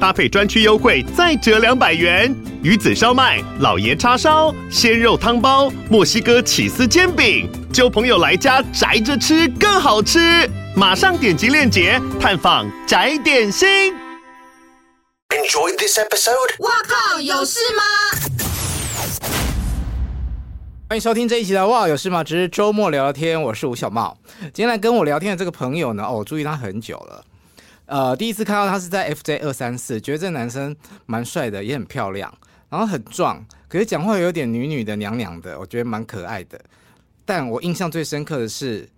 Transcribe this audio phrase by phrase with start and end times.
[0.00, 2.34] 搭配专区优惠再折两百元。
[2.62, 10.48] 鱼子烧麦、老爷叉烧、鲜肉汤包、墨西哥起司煎饼，就朋友来家宅着吃更好吃。
[10.74, 13.94] 马上点击链接探访宅点心。
[15.30, 16.60] Enjoy this episode。
[16.60, 17.82] 哇靠，有事吗？
[20.88, 22.22] 欢迎收听这一期的《哇有事吗？
[22.22, 24.16] 只是周末聊聊天》，我是吴小茂。
[24.40, 27.24] 今天来跟我聊天的这个朋友呢，哦，我注意他很久了。
[27.86, 30.76] 呃，第一次看到他是在 FJ 二三四，觉得这男生
[31.06, 32.32] 蛮帅的，也很漂亮，
[32.68, 36.60] 然后很壮，可是讲话有点女女的、娘娘的，我觉得蛮可爱的。
[37.24, 38.88] 但我印象最深刻的是。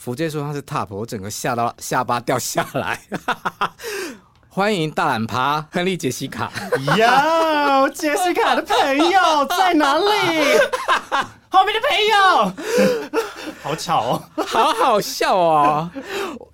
[0.00, 3.00] 福杰说他是 top，我整个吓到下巴掉下来。
[4.48, 6.52] 欢迎大懒趴亨利杰西卡。
[6.96, 10.04] 哟，杰西卡的朋友在哪里？
[11.48, 11.90] 后面的朋
[13.08, 13.10] 友，
[13.62, 15.90] 好巧哦，好好笑哦。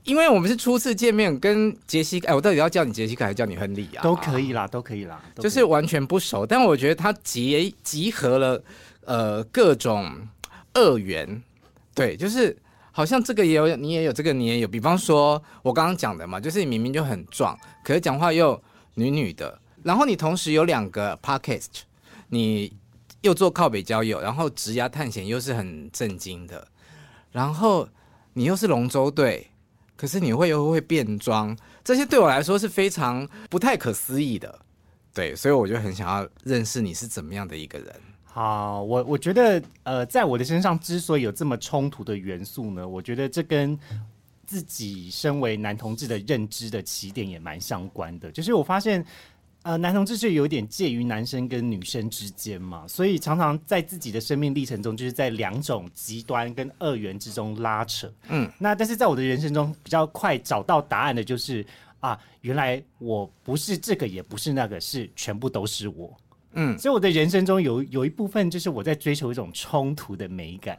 [0.04, 4.02] 因为我们是初次见面，跟杰西，哎，我到底要叫你杰西卡还是叫你亨利啊？
[4.02, 6.46] 都可以啦，都可以啦，就是完全不熟。
[6.46, 8.62] 但我觉得他集集合了
[9.04, 10.10] 呃各种
[10.72, 11.42] 二元，
[11.94, 12.56] 对，就是。
[12.96, 14.68] 好像这个也有，你也有这个，你也有。
[14.68, 18.62] 比方说，我刚刚讲的嘛，就是你明明就很壮，可是讲话又
[18.94, 19.58] 女女的。
[19.82, 21.80] 然后你同时有两个 podcast，
[22.28, 22.72] 你
[23.24, 26.68] 又做靠北交友，然后职涯探险又是很震惊的。
[27.32, 27.88] 然后
[28.34, 29.50] 你又是龙舟队，
[29.96, 34.60] 可是你会又会变装，这些对我来说是非常不太可思议的。
[35.14, 37.88] 对，所以我就很想要认识你是怎么样的一个人。
[38.24, 43.78] 好，我我觉得，呃，在我的身上之所以有这么冲突的元素呢，我觉得这跟
[44.44, 48.30] 自己身为男同志的认知的起点也蛮相关的。
[48.30, 49.04] 就是我发现，
[49.64, 58.12] 呃，男同志就有点介于男生跟女生之间嘛，所以常常在自己的生命历程中，就是在两种极端跟二元之中拉扯。
[58.28, 61.64] 嗯，那但是在我的人生中，比较快找到答案的就是
[62.00, 66.14] 啊，原来我不是这个，也不是那个，是全部都是我。
[66.52, 70.78] 嗯，所以我的人生中有有一部分就是我在追求一种冲突的美感。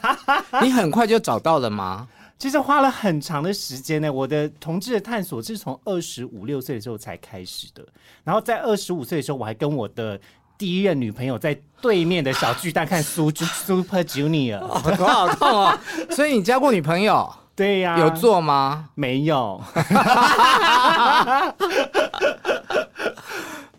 [0.62, 2.06] 你很快就找到了吗？
[2.40, 4.10] 其实花了很长的时间呢。
[4.10, 7.86] 我的同志的探索是从二十五六岁的时候才开始的。
[8.24, 10.18] 然后在二十五岁的时候，我还跟我的
[10.56, 14.60] 第一任女朋友在对面的小巨蛋看 Super Junior，
[14.96, 15.78] 多好痛哦！
[16.10, 17.30] 所以你交过女朋友？
[17.54, 18.88] 对呀、啊，有做吗？
[18.94, 19.62] 没有。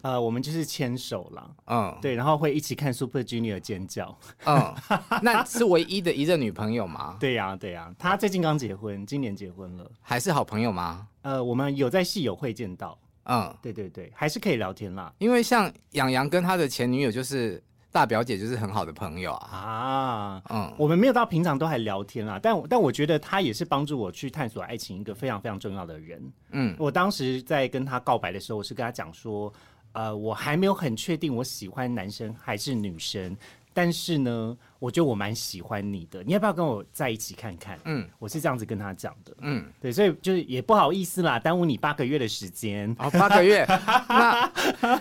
[0.02, 4.74] 呃，我们就是牵手了，嗯，对，然后会一起看 Super Junior 尖叫，嗯，
[5.22, 7.18] 那是唯一的一任女朋友吗？
[7.22, 11.08] 对呀、啊，对呀、啊，她最近刚结婚，今年结婚了，还是好朋友吗？
[11.22, 15.14] 呃，我们有在戏友会见到，嗯，对对对，还是可以聊天啦。
[15.20, 17.62] 因为像洋洋跟他的前女友就是
[17.92, 29.54] 大表姐，就是很好的朋友啊，啊，嗯，我们没有到平常都还聊天啦，但但我觉得她也是帮助我去探索爱情一个非常非常重要的人，嗯，我当时在跟她告白的时候，我是跟她讲说。
[29.94, 33.36] 呃，我还没有很确定我喜欢男生还是女生，
[33.74, 37.78] 但是呢，我觉得我蛮喜欢你的，你要不要跟我在一起看看？
[37.86, 39.36] 嗯，我是这样子跟他讲的。
[39.42, 42.90] 嗯，对，所以就是也不好意思啦，耽误你八个月的时间。
[43.00, 43.66] 哦，八个月，
[44.08, 44.52] 那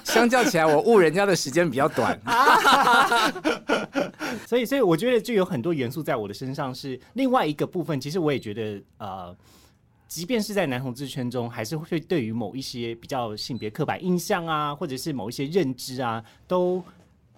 [0.04, 2.18] 相较起来，我误人家的时间比较短。
[4.46, 8.00] 所以，所以我觉得就有很多元素在我的身上是另外一个部分。
[8.00, 9.36] 其实我也觉得，呃。
[10.10, 16.82] 即便是在男同志圈中，还是会对于某一些比较性别刻板印象啊，或者是某一些认知啊，都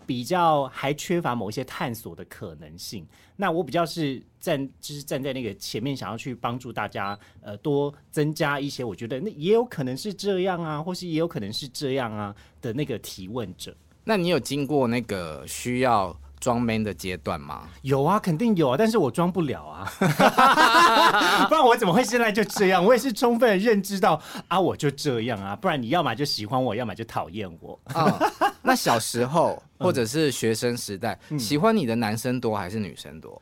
[0.07, 3.07] 比较还缺乏某一些探索的可能性。
[3.37, 13.77] 那我比较是站，就是站在那个前面，想要去帮助大家，呃，多增加一些，我觉得那也有可能是这样啊，或是也有可能是这样啊的那个提问者。
[14.03, 17.69] 那你有经过那个需要装 man 的阶段吗？
[17.83, 19.87] 有啊，肯定有啊，但是我装不了啊，
[21.49, 22.83] 不然我怎么会现在就这样？
[22.85, 27.79] 我也是充分的认知到啊，我就这样啊，不然你要么就喜欢我，要么就讨厌我。
[27.95, 28.31] 哦，
[28.63, 33.41] 那小时候或者是学生时代， 嗯，喜欢你的男生多还是女生多？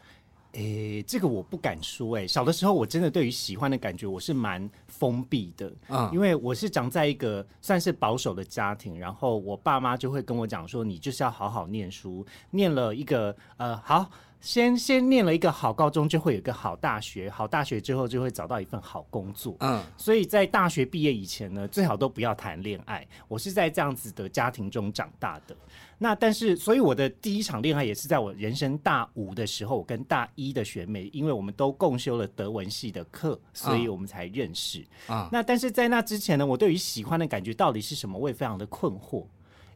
[0.53, 2.17] 诶、欸，这个我不敢说。
[2.17, 14.11] 诶，小的时候我真的对于喜欢的感觉我是蛮封闭的，嗯，因为我是长在一个算是保守的家庭，然后我爸妈就会跟我讲说，你就是要好好念书，念了一个呃好
[14.41, 19.55] 先先念了一个好高中，就会有一个好大学，好大学之后就会找到一份好工作。
[19.61, 23.07] 嗯，所以在大学毕业以前呢，最好都不要谈恋爱。
[23.29, 25.55] 我是在这样子的家庭中长大的。
[26.03, 34.81] 那但是，所以我的第一场恋爱也是在我人生大五的时候，我跟大一的学妹，因为我们都共修了德文系的课，所以我们才认识。
[35.07, 39.27] 啊、嗯，那但是在那之前呢，我对于喜欢的感觉到底是什么，我也非常的困惑。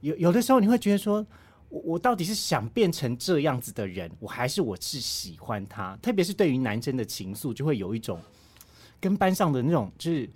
[0.01, 1.25] 有有的时候你会觉得说，
[1.69, 5.95] 我我到底是想变成这样子的人，我还是我是喜欢他？
[6.01, 8.19] 特别是对于男生的情愫，就会有一种
[8.99, 10.31] 跟班上的那种就是。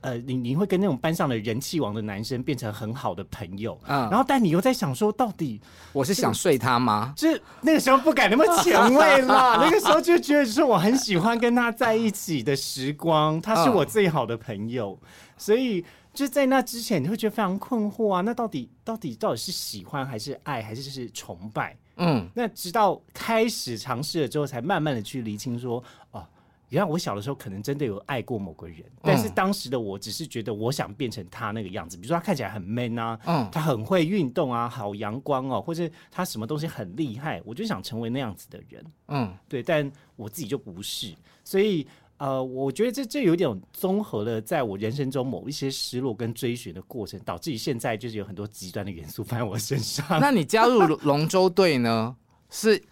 [0.00, 5.60] 呃，你你会跟那种班上的人气王的男生变成很好的朋友，嗯，然后但你又在想说，到底
[5.92, 7.12] 我是想睡他吗？
[7.16, 15.84] 就是那个时候不敢那么前卫啦，那个时候就觉得是我很喜欢跟他在一起的时光，他是我最好的朋友，嗯、所以
[16.14, 21.76] 就在那之前，你会觉得非常困惑啊，那到底到底到底是喜欢还是爱还是就是崇拜？
[21.96, 26.24] 嗯，那直到开始尝试了之后，才慢慢的去厘清说，哦。
[26.70, 41.86] 原来我小的时候可能真的有爱过某个人，但是当时的我只是觉得我想变成他那个样子，比如说他看起来很 man 啊，嗯，他很会运动啊，好阳光哦，或者他什么东西很厉害，我就想成为那样子的人，嗯，对，但我自己就不是，所以
[42.18, 50.04] 呃，我觉得这这有点综合了，在我人生中某一些失落跟追寻的过程，导致于现在就是有很多极端的元素 放在我身上。
[50.20, 52.16] 那你加入龙舟队呢？
[52.50, 52.82] 是？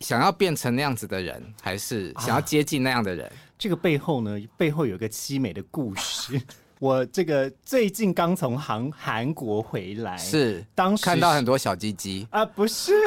[0.00, 3.26] 想要变成那样子的人，还是想要接近那样的人？
[3.26, 6.40] 啊，这个背后呢，背后有一个凄美的故事。
[6.80, 12.92] 我这个最近刚从韩韩国回来，是当时看到很多小鸡鸡啊，不是。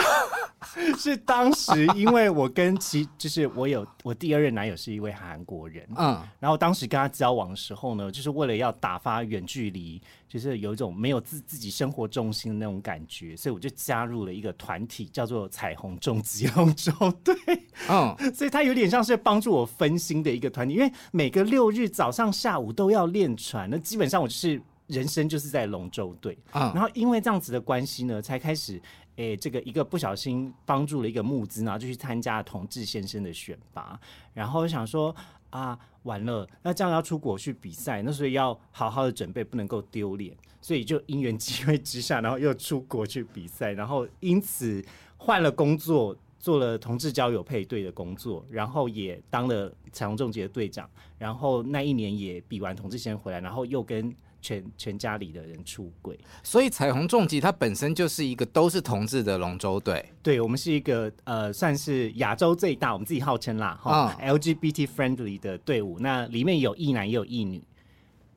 [0.97, 10.01] 是当时，因为我跟其就是我有我第二任男友是一位韩国人，嗯，然后当时跟他交往的时候呢，就是为了要打发远距离，
[10.33, 16.91] 就是有一种没有自自己生活重心的那种感觉，所以我就加入了一个团体，叫做彩虹重疾龙舟
[17.23, 17.35] 队，
[17.87, 28.81] 嗯，所以它有点像是帮助我分心的一个团体，因为每个六日早上下午都要练船，那基本上我就是人生就是在龙舟队，嗯，然后因为这样子的关系呢，才开始。
[29.17, 33.99] 诶、欸，这个一个不小心帮助了一个募资，然后就去参加同志先生的选拔，
[34.33, 35.15] 然后想说
[35.51, 44.83] 啊，完了，那这样要出国去比赛，那所以要好好的准备，不能够丢脸，所以就因缘机会之下，然后又出国去比赛，然后因此
[45.17, 50.89] 换了工作，做了同志交友配对的工作，然后也当了彩虹重击的队长，
[51.19, 54.11] 然后那一年也比完同志先生回来，然后又跟。
[54.43, 60.05] 全全家里的人出轨，所以彩虹重击它本身就是一个都是同志的龙舟队。
[60.21, 65.97] 对，我们是一个呃，算是亚洲最大，我们自己号称啦，哈、嗯、LGBT friendly 的队伍。
[65.99, 67.63] 那里面有异男也有异女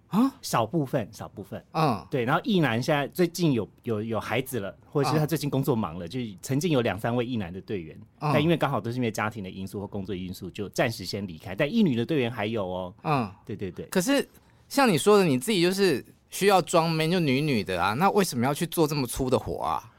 [0.06, 2.25] 啊，少部分少部分，嗯，对。
[2.25, 11.53] 然后异男现在最近有有有孩子了，或者是他最近工作忙了，嗯、就曾经有两三位异男的队员，嗯、但因为刚好都是因为家庭的因素或工作因素，就暂时先离开。
[11.53, 13.87] 但异女的队员还有哦，嗯，对对对。
[13.87, 14.25] 可是。
[14.68, 19.92] 像你说的，你自己就是需要装 man 就女女的啊，那为什么要去做这么粗的活啊？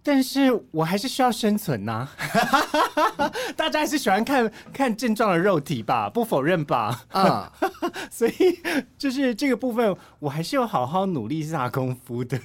[0.00, 7.04] 但是我还是需要生存呐、啊， 大家还是喜欢看看健壮的肉体吧，不否认吧？
[7.10, 8.32] 啊、嗯， 所以
[8.96, 12.40] 就是这个部分，我还是要好好努力下功夫的。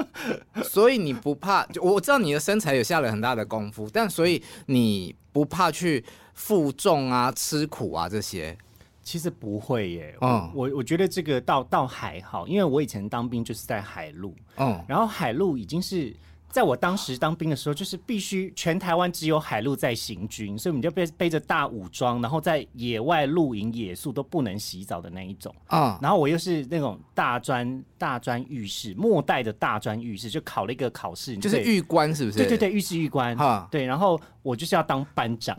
[0.64, 1.66] 所以你不怕？
[1.66, 8.56] 就我知道你的身材有下了很大的功夫，但所以你不怕去负重啊、吃苦啊这些？
[9.02, 16.14] 其实不会耶，嗯，我我觉得这个倒倒还好，因为我以前当兵就是在海陆，嗯，然后海陆已经是
[16.48, 32.36] 在我当时当兵的时候，就是必须全台湾只有海陆在行军，所以我们就背背着大武装，然后在野外露营野宿都不能洗澡的那一种，啊、嗯，然后我又是那种大专大专浴室末代的大专浴室，就考了一个考试，就是预官是不是？
[32.36, 33.36] 对对对，预士预官，
[33.70, 35.58] 对，然后我就是要当班长。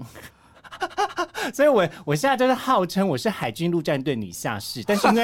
[1.53, 5.23] 所以我，我我现在就是号称我是海军陆战队女下士，但是因为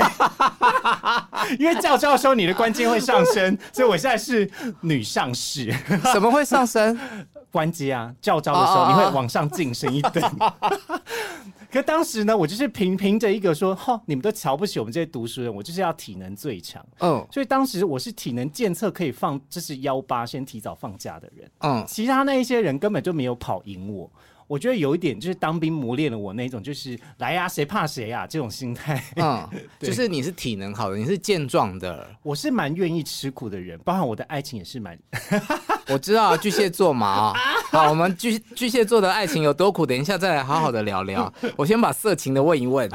[1.59, 4.49] 因为教招的时候你的官阶会上升，所以我现在是
[4.81, 5.73] 女上士。
[6.13, 6.97] 怎么会上升？
[7.51, 10.21] 官阶啊，教招的时候你会往上晋升一等。
[11.71, 16.83] 可当时呢，我就是凭凭着一个说，哈，你们都瞧不起我们这些读书人，我就是要体能最强。
[16.99, 21.49] 嗯，所以当时我是体能检测可以放，就是幺八先提早放假的人。
[21.59, 24.11] 嗯，其他那一些人根本就没有跑赢我。
[24.49, 28.99] 我觉得有一点就是当兵磨练了我那种，就是来呀，谁怕谁呀这种心态。
[29.17, 29.47] 嗯，
[29.79, 32.09] 就是你是体能好的，你是健壮的。
[32.23, 34.97] 我是蛮愿意吃苦的人，包含我的爱情也是蛮。
[35.87, 37.39] 我知道巨蟹座嘛啊，
[37.69, 41.31] 好，我们巨巨蟹座的爱情有多苦，等一下再来好好的聊聊。
[41.55, 42.89] 我先把色情的问一问。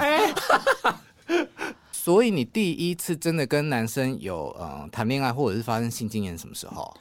[1.92, 6.92] 所以你第一次真的跟男生有嗯谈恋爱或者是发生性经验什么时候？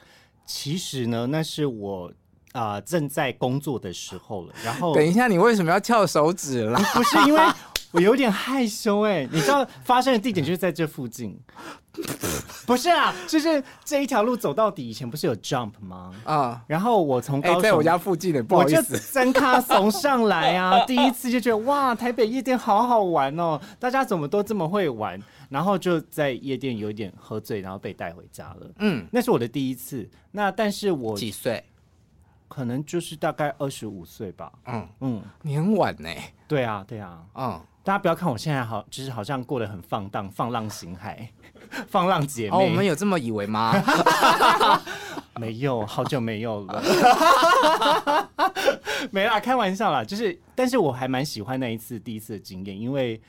[0.46, 2.12] 其实呢，那是我。
[2.54, 4.54] 啊、呃、正在工作的时候了。
[4.64, 6.80] 然后等一下，你为什么要翘手指啦？
[6.94, 7.40] 不是因为
[7.90, 11.38] 我有点害羞哎、欸，你知道发生的地点就是在这附近。
[12.66, 16.12] 不是啊，就是这一条路走到底，以前不是有 jump 吗？
[16.24, 20.84] 啊，然后我从高雄、欸、在我家附近的，不好意思，我就真卡怂上来啊！
[20.86, 25.20] 第一次就觉得哇，台北夜店好好玩哦，大家怎么都这么会玩？
[25.50, 28.70] 然后就在夜店有一点喝醉，然后被带回家了。
[28.78, 30.08] 嗯，那是我的第一次。
[30.32, 31.62] 那但是我几岁？
[32.48, 34.52] 可能就是大概二十五岁吧。
[34.66, 36.08] 嗯嗯，你很晚呢。
[36.46, 37.24] 对啊对啊。
[37.34, 41.28] 嗯，大家不要看我现在好，就是好像过得很放荡，放浪形骸。
[41.88, 43.72] 放浪姐妹，哦，我们有这么以为吗？
[45.40, 46.82] 没有，好久没有了。
[49.10, 50.04] 没啦，开玩笑啦。
[50.04, 53.20] 就是，但是我还蛮喜欢那一次第一次的经验，因为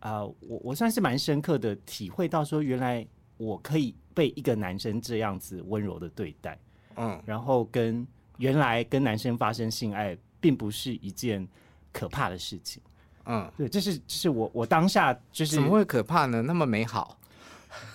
[0.00, 3.06] 啊、呃，我我算是蛮深刻的体会到说，原来
[3.38, 6.58] 我可以被一个男生这样子温柔的对待，
[6.96, 8.06] 嗯，然后跟
[8.38, 11.46] 原来跟男生发生性爱，并不是一件
[11.92, 12.82] 可怕的事情，
[13.26, 16.42] 嗯，对，这是这是我我当下就是怎么会可怕呢？
[16.42, 17.18] 那么美好。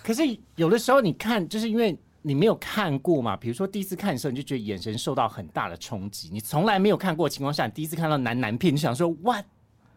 [0.02, 0.22] 可是
[0.56, 3.36] 有的时候你看，就是因为你没有看过嘛。
[3.36, 6.28] 比如说第一次看的时候，你就觉得眼神受到很大的冲击。
[6.30, 9.46] 你从来没有看过的情况下，你第一次看到男男片，你想说 What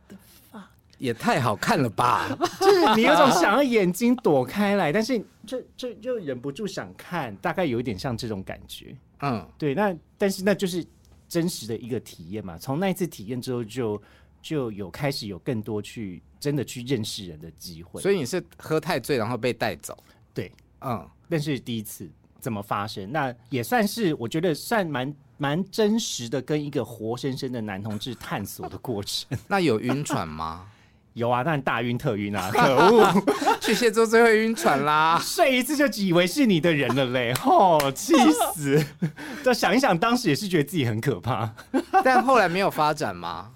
[0.08, 0.18] the
[0.52, 0.64] fuck？
[1.00, 2.30] 也太好看了吧！
[2.62, 8.96] 就是你有种想要眼睛躲开来，但是就就就忍不住想看，大概有一点像这种感觉。
[9.20, 9.76] 嗯，对。
[9.76, 9.94] 那
[10.24, 10.86] 但是那就是
[11.28, 12.58] 真实的一个体验嘛。
[12.58, 14.02] 从那一次体验之后就，就
[14.42, 16.24] 就有开始有更多去。
[16.44, 19.98] 真的去认识人的机会，所以你是喝太醉然后被带走？
[20.34, 20.52] 对，
[20.82, 22.12] 嗯，那是第一次
[22.42, 23.10] 怎么发生？
[23.14, 29.40] 那也算是我觉得算蛮蛮真实的，跟一个活生生的男同志探索的过程。
[29.48, 30.70] 那有晕船吗？
[31.14, 32.50] 有啊，但大晕特晕啊！
[32.54, 33.24] 可恶，
[33.62, 37.34] 巨蟹座最会晕船啦，睡一次就以为是你的人了嘞！
[37.36, 38.14] 吼、 哦，气
[38.56, 38.84] 死！
[39.44, 41.54] 再想一想，当时也是觉得自己很可怕，
[42.04, 43.52] 但后来没有发展吗？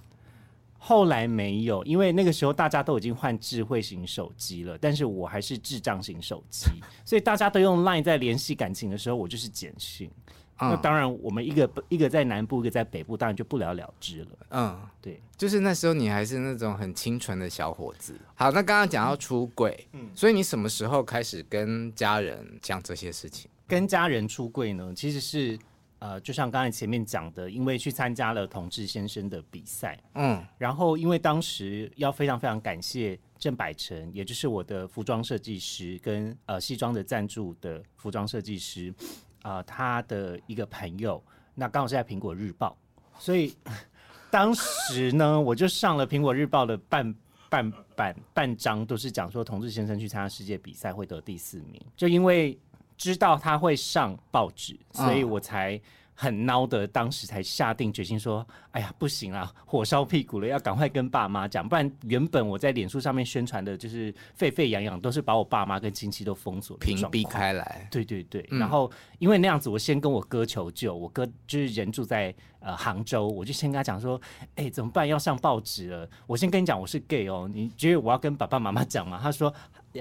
[0.78, 6.68] 后来没有，因为那个时候大家都已经换智慧型手机了，但是我还是智障型手机，
[7.04, 10.10] 所以大家都用 Line 在联系感情的时候，我就是简讯。
[10.58, 14.28] 嗯、那当然，我们一个一个在南部，一个在北部，当然就不了了之了。
[14.52, 18.14] 嗯，对，就是那时候你还是那种很清纯的小伙子。
[18.36, 23.50] 好，那刚刚讲到出轨，嗯，所以你什么时候开始跟家人讲这些事情？
[23.68, 25.58] 跟家人出柜呢，其实是。
[26.00, 41.24] 呃，就像刚才前面讲的，因为去参加了同志先生的比赛，嗯，然后因为当时要非常非常感谢郑百成，也就是我的服装设计师跟呃西装的赞助的服装设计师，啊、呃，他的一个朋友，
[41.56, 42.76] 那刚好是在苹果日报，
[43.18, 43.56] 所以
[44.30, 47.16] 当时呢，我就上了苹果日报的半
[47.50, 52.60] 半半半张，都是讲说同志先生去参加世界比赛会得第四名，就因为。
[53.00, 55.80] 知道他会上报纸，所以我才
[56.20, 74.20] 很孬的，当时才下定决心说：“哎呀，不行啊，火烧屁股了，要赶快跟爸妈讲，不然原本我在脸书上面宣传的就是沸沸扬扬，都是把我爸妈跟亲戚都封锁、屏蔽开来。”对对对，嗯、然后因为那样子，我先跟我哥求救，我哥就是人住在呃杭州，我就先跟他讲说
[74.58, 75.08] ：“哎、欸，怎么办？
[75.08, 79.54] 要上报纸了，我先跟你讲，我是 gay 哦，你觉得我要跟爸爸妈妈讲吗？”他说。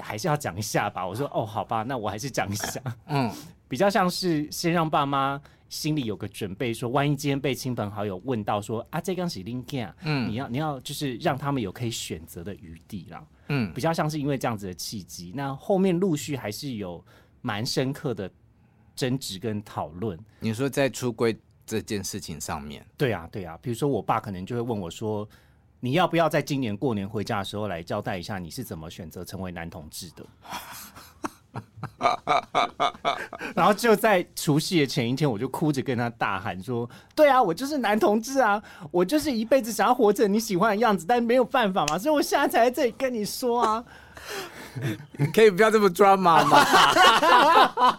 [0.02, 1.06] 还是要讲一下吧。
[1.06, 2.82] 我说哦，好吧，那我还是讲一下。
[3.06, 3.32] 嗯，
[3.66, 13.26] 比较像是先让爸妈心里有个准备，说万一今天被亲朋好友问到说啊，这刚是林健，嗯，你要你要就是让他们有可以选择的余地啦。
[13.48, 17.04] 嗯，比较像是因为这样子的契机，那后面陆续还是有
[17.42, 18.30] 蛮深刻的
[18.94, 20.18] 争执跟讨论。
[20.40, 25.28] 你说在出柜这件事情上面，对啊，对啊，比如说我爸可能就会问我说。
[25.78, 30.26] 你要不要在今年过年回家的时候来交代一下你是怎么选择成为男同志的？
[33.54, 43.84] 然后就在除夕的前一天，我就哭着跟他大喊说：“对啊，我就是男同志啊，我就是一辈子想要活成你喜欢的样子，但没有办法嘛，所以我现在才在这里跟你说啊，
[45.18, 46.58] 你 可以不要这么抓马吗？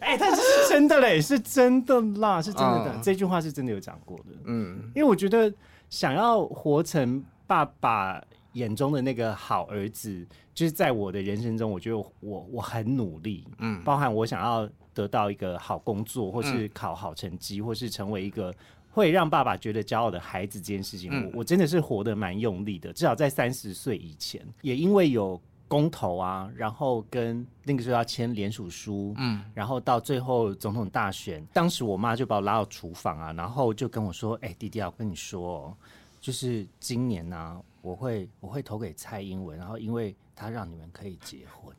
[0.00, 5.52] 哎、欸，但是是真的嘞，是真的啦，是真的的，嗯、这句话是真的有讲过的，嗯，因为我觉得。
[5.88, 8.20] 想要活成爸爸
[8.56, 18.54] 眼中的那个好儿子，就是在我的人生中，我觉得我我很努力，嗯，包含我想要得到一个好工作，或是考好成绩，或是成为一个
[18.90, 22.90] 会让爸爸觉得骄傲的孩子，这件事情，我我真的是活得蛮用力的。
[22.94, 35.76] 至少在三十岁以前，也因为有公投啊，然后跟那个时候要签联署书，嗯，然后到最后总统大选，当时我妈就把我拉到厨房啊，然后就跟我说：“哎、欸，弟弟啊，我跟你说哦。”
[36.18, 41.72] 就是今年呢、啊，我会我会投给蔡英文，然后因为他让你们可以结婚，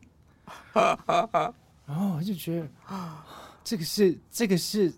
[1.86, 2.68] 然 后我就觉得
[3.62, 4.94] 这个是这个是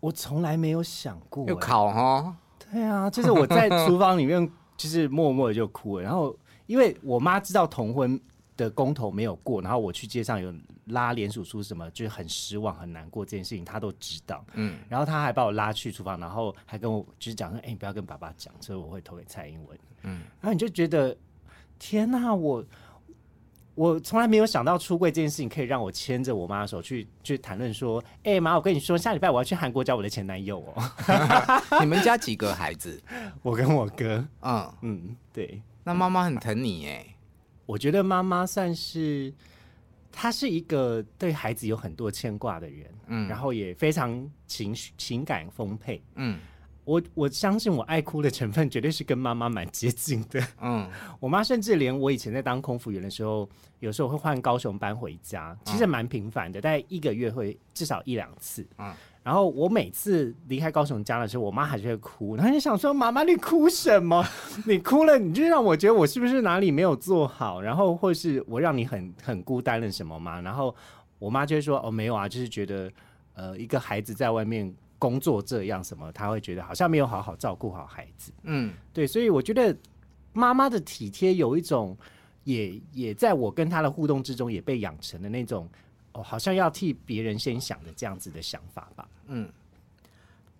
[0.00, 2.36] 我从来没有想过、欸，又考哈？
[2.70, 6.02] 对啊，就是我在厨房里面，就是默默的就哭了。
[6.02, 8.20] 然后因为我妈知道同婚
[8.58, 10.52] 的公投没有过，然后我去街上有
[10.86, 14.44] 拉联署书什么，就是很失望、很难过这件事情，他都知道。
[14.52, 21.16] 嗯，然后他还把我拉去厨房，然后还跟我就是讲说：“哎、欸，你不要跟爸爸讲，所以我会投给蔡英文。”嗯，然后你就觉得
[21.78, 22.62] 天哪，我。
[23.74, 30.82] 我从来没有想到出柜这件事情可以让我牵着我妈的手去去谈论说，哎、欸、妈，我跟你说，下礼拜我要去韩国找我的前男友哦。
[31.78, 33.00] 你们家几个孩子？
[33.40, 34.26] 我跟我哥。
[34.42, 35.62] 嗯嗯，对。
[35.84, 37.06] 那妈妈很疼你耶。
[37.68, 39.30] 我觉得妈妈算是，
[40.10, 42.86] 她是一个对孩子有很多牵挂的人。
[43.08, 46.02] 嗯，然后也非常情绪情感丰沛。
[46.14, 46.38] 嗯。
[46.84, 50.42] 我我相信我爱哭的成分绝对是跟妈妈蛮接近的。
[50.58, 50.88] 嗯，
[51.20, 53.46] 我妈甚至连我以前在当空服员的时候，
[53.80, 58.66] 有时候会换高雄班回家，其实蛮频繁的，大概一个月会至少一两次。
[58.78, 58.94] 嗯，
[59.28, 64.24] 然后我每次离开高雄家的时候，我妈还是会哭，然后就想说：“妈妈，你哭什么？
[64.64, 67.60] 你哭了，你就让我觉得我是不是哪里没有做好？
[67.60, 70.74] 然后或是我让你很很孤单了什么吗？”然后
[71.18, 72.90] 我妈就会说：“哦，没有啊，就是觉得
[73.34, 78.32] 呃，一个孩子在外面。”工作这样什么，他会觉得好像没有好好照顾好孩子。
[78.42, 79.72] 嗯，对，所以我觉得
[80.32, 81.96] 妈妈的体贴有一种
[82.42, 85.70] 也，也也在我跟她的互动之中也被养成的那种，
[86.18, 89.08] 哦，好像要替别人先想的这样子的想法吧。
[89.28, 89.48] 嗯，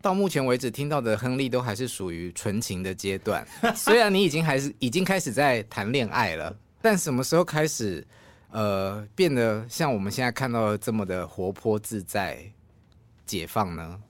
[0.01, 8.07] 到目前为止听到的亨利都还是属于纯情的阶段， 虽然你已经还是已经开始在谈恋爱了，但什么时候开始
[8.51, 12.41] 呃变得像我们现在看到的这么的活泼自在、
[13.27, 14.01] 解放呢？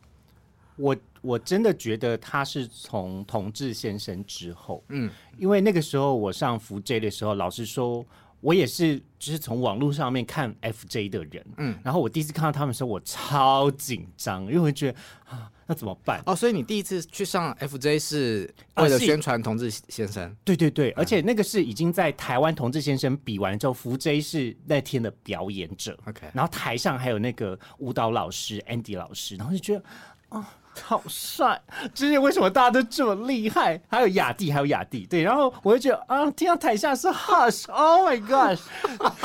[0.77, 8.07] 我我真的觉得他是从同志先生之后，嗯，因为那个时候我上福 J 的时候，老师说，
[8.41, 16.23] 我也是就是从网络上面看 FJ 的人，嗯，然后我第一次看到他们的时候，我超紧张，因为我觉得啊，那怎么办？
[16.25, 20.35] 哦，所以你第一次去上 FJ 是为了宣传同志先生？
[20.45, 29.85] 对对对，而且那个是已经在台湾同志先生比完之后，福 J 是那天的表演者，OK，然后台上还有那个舞蹈老师 Andy 老师，然后就觉得
[30.31, 30.49] 啊。
[30.85, 31.61] 好帅！
[31.93, 33.81] 之前为什么大家都这么厉害？
[33.89, 35.23] 还有雅蒂，还有雅蒂，对。
[35.25, 38.61] 然后我就觉得啊，听到台下是 Hush，Oh my gosh！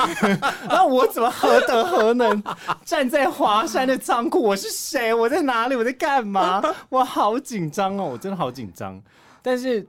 [0.68, 2.42] 然后我怎么何德何能
[2.84, 4.42] 站在华山的仓库？
[4.42, 5.14] 我是谁？
[5.14, 5.76] 我在哪里？
[5.76, 6.60] 我在干嘛？
[6.88, 8.02] 我好紧张哦！
[8.02, 9.00] 我真的好紧张。
[9.40, 9.86] 但是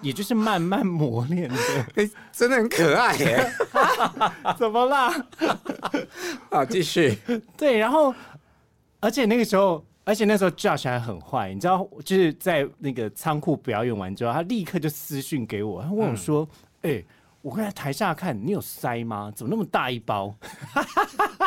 [0.00, 1.56] 也就是慢慢磨练的，
[1.96, 3.52] 欸，真的很可爱耶！
[4.56, 5.12] 怎么啦？
[6.48, 7.18] 好，继续。
[7.56, 8.14] 对，然后
[9.00, 9.84] 而且那个时候。
[10.08, 16.48] 而且那时候 Josh 还很坏，你知道，就是在那个仓库表演完之后，他立刻就私讯给我，他问我说
[16.80, 17.06] ：“哎、嗯欸，
[17.42, 19.30] 我刚才台下看你有塞吗？
[19.36, 20.34] 怎么那么大一包？”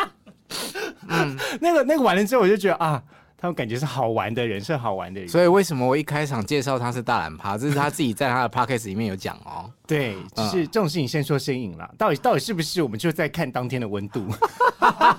[1.10, 3.04] 嗯，那个那个完了之后，我就觉得啊。
[3.42, 5.28] 他们感觉是好玩的人，是好玩的人。
[5.28, 9.68] 所以为什么我一开场介绍他是大懒趴，这是他自己在他的 podcast 里面有讲哦。
[9.88, 11.92] 对，就是这种事情先说先赢了。
[11.98, 12.84] 到底到底是不是？
[12.84, 14.28] 我们就在看当天的温度。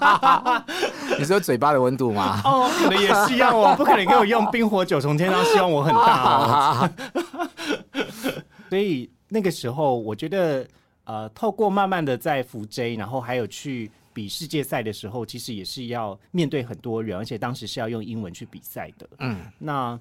[1.18, 2.40] 你说嘴巴的温度吗？
[2.44, 3.74] 哦，可能也是一样哦。
[3.76, 6.88] 不可能给我用冰火九重天，然后希望我很大哦。
[8.70, 10.64] 所以那个时候，我觉得
[11.02, 13.90] 呃，透过慢慢的在扶 J，然后还有去。
[14.14, 19.08] 比世界赛的时候，其实也是要面对很多人，而且当时是要用英文去比赛的。
[19.18, 19.98] 嗯，那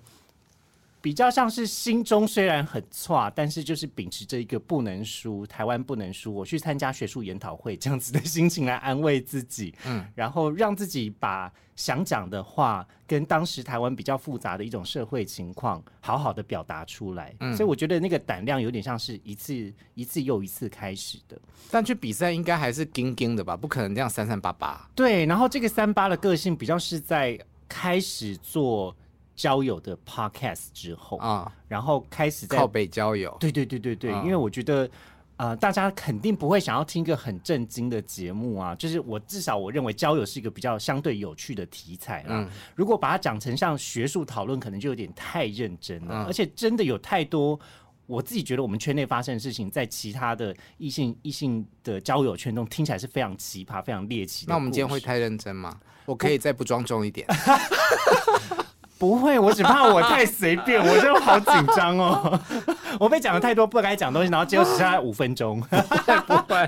[1.02, 9.74] 比较像是心中虽然很差，但是就是秉持着一个不能输，台湾不能输，我去参加学术研讨会这样子的心情来安慰自己。
[9.86, 17.34] 嗯，然后让自己把想讲的话跟当时台湾比较复杂的一种社会情况好好的表达出来。
[17.40, 21.36] 嗯，所以我觉得那个胆量有点像是一次一次又一次开始的。
[21.72, 23.58] 但去比赛应该还是惊惊的吧？
[23.58, 24.88] 不可能这样三三八八。
[24.94, 28.96] 对，然后这个三八的个性比较是在开始做
[29.42, 33.36] 交友的 podcast 之后啊，然后开始在靠北交友。
[33.40, 34.90] 对对对对对，因为我觉得。
[35.38, 38.76] 呃，大家肯定不会想要听一个很震惊的节目啊！
[38.76, 42.46] 就是我至少我认为交友是一个比较相对有趣的题材啦。
[42.46, 46.14] 嗯、如果把它讲成像学术讨论，可能就有点太认真了。
[46.14, 47.60] 嗯、而且真的有太多，
[48.06, 54.46] 我自己觉得我们圈内发生的事情，在其他的异性异性的交友圈中听起来是非常奇葩、非常猎奇。
[54.48, 55.76] 那我们今天会太认真吗？
[56.06, 57.28] 我可以再不庄重一点。
[59.02, 62.40] 不会，我只怕我太随便，我就好紧张哦。
[63.00, 65.60] 我被讲了太多不该讲的东西，然后结果只剩下五分钟。
[65.60, 66.68] 不会。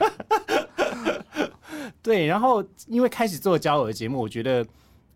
[2.02, 4.66] 对，然后因为开始做交友的节目，我觉得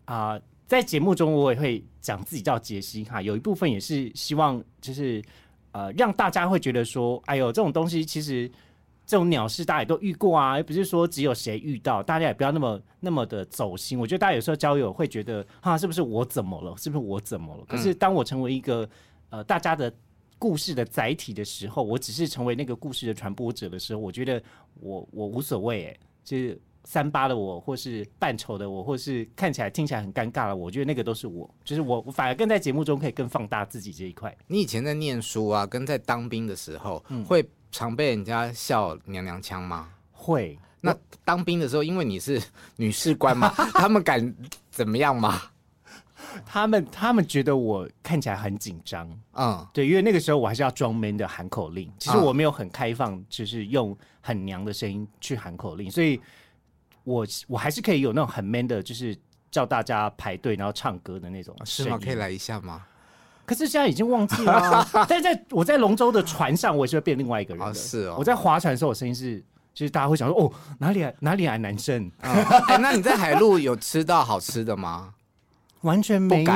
[0.04, 5.20] 啊、呃，在节目中我也会讲自己叫杰西哈，有一部分也是希望就是
[5.72, 8.48] 呃让大家会觉得说，哎呦，这种东西其实
[9.08, 13.98] 这种鸟事大家也都遇过啊，又不是说只有谁遇到，大家也不要那么那么的走心。
[13.98, 16.76] 我觉得大家有时候交友会觉得，哈，是不是我怎么了？
[16.76, 17.64] 是不是我怎么了？
[17.66, 18.86] 可是当我成为一个
[19.30, 19.90] 呃大家的
[20.38, 24.42] 故事的载体的时候，我只是成为那个故事的传播者的时候，我觉得
[24.74, 26.60] 我我无所谓，哎，就是。
[26.84, 34.34] 三八的我，或是扮丑的我，或是看起来听起来很尴尬的我，我觉得那个都是我，就是我，我反而更在节目中可以更放大自己这一块。
[34.46, 39.88] 你以前在念书啊，跟在当兵的时候，嗯、会常被人家笑娘娘腔吗？
[40.12, 40.58] 会。
[40.80, 42.40] 那当兵的时候，因为你是
[42.76, 44.34] 女士官嘛， 他们敢
[44.70, 45.40] 怎么样吗？
[46.44, 56.20] 他们他们觉得我看起来很紧张，嗯，对，因为那个时候我还是要装 man 的喊口令，其实我没有很开放，就是用很娘的声音去喊口令，所以。
[57.04, 59.16] 我我还是可以有那种很 man 的，就是
[59.50, 61.98] 叫大家排队然后唱歌的那种，是吗？
[61.98, 62.84] 可以来一下吗？
[63.48, 64.88] 可是现在已经忘记了、啊。
[65.08, 67.70] 但是在我在龙舟的船上，我也是会变另外一个人的。
[67.70, 68.16] 哦是哦。
[68.18, 72.10] 我在划船的时候，我声音是，就是大家会想说，哦，哪里来哪里来男生？
[72.20, 75.14] 哎、欸，那你在海陆有吃到好吃的吗？
[75.80, 76.52] 完全没有。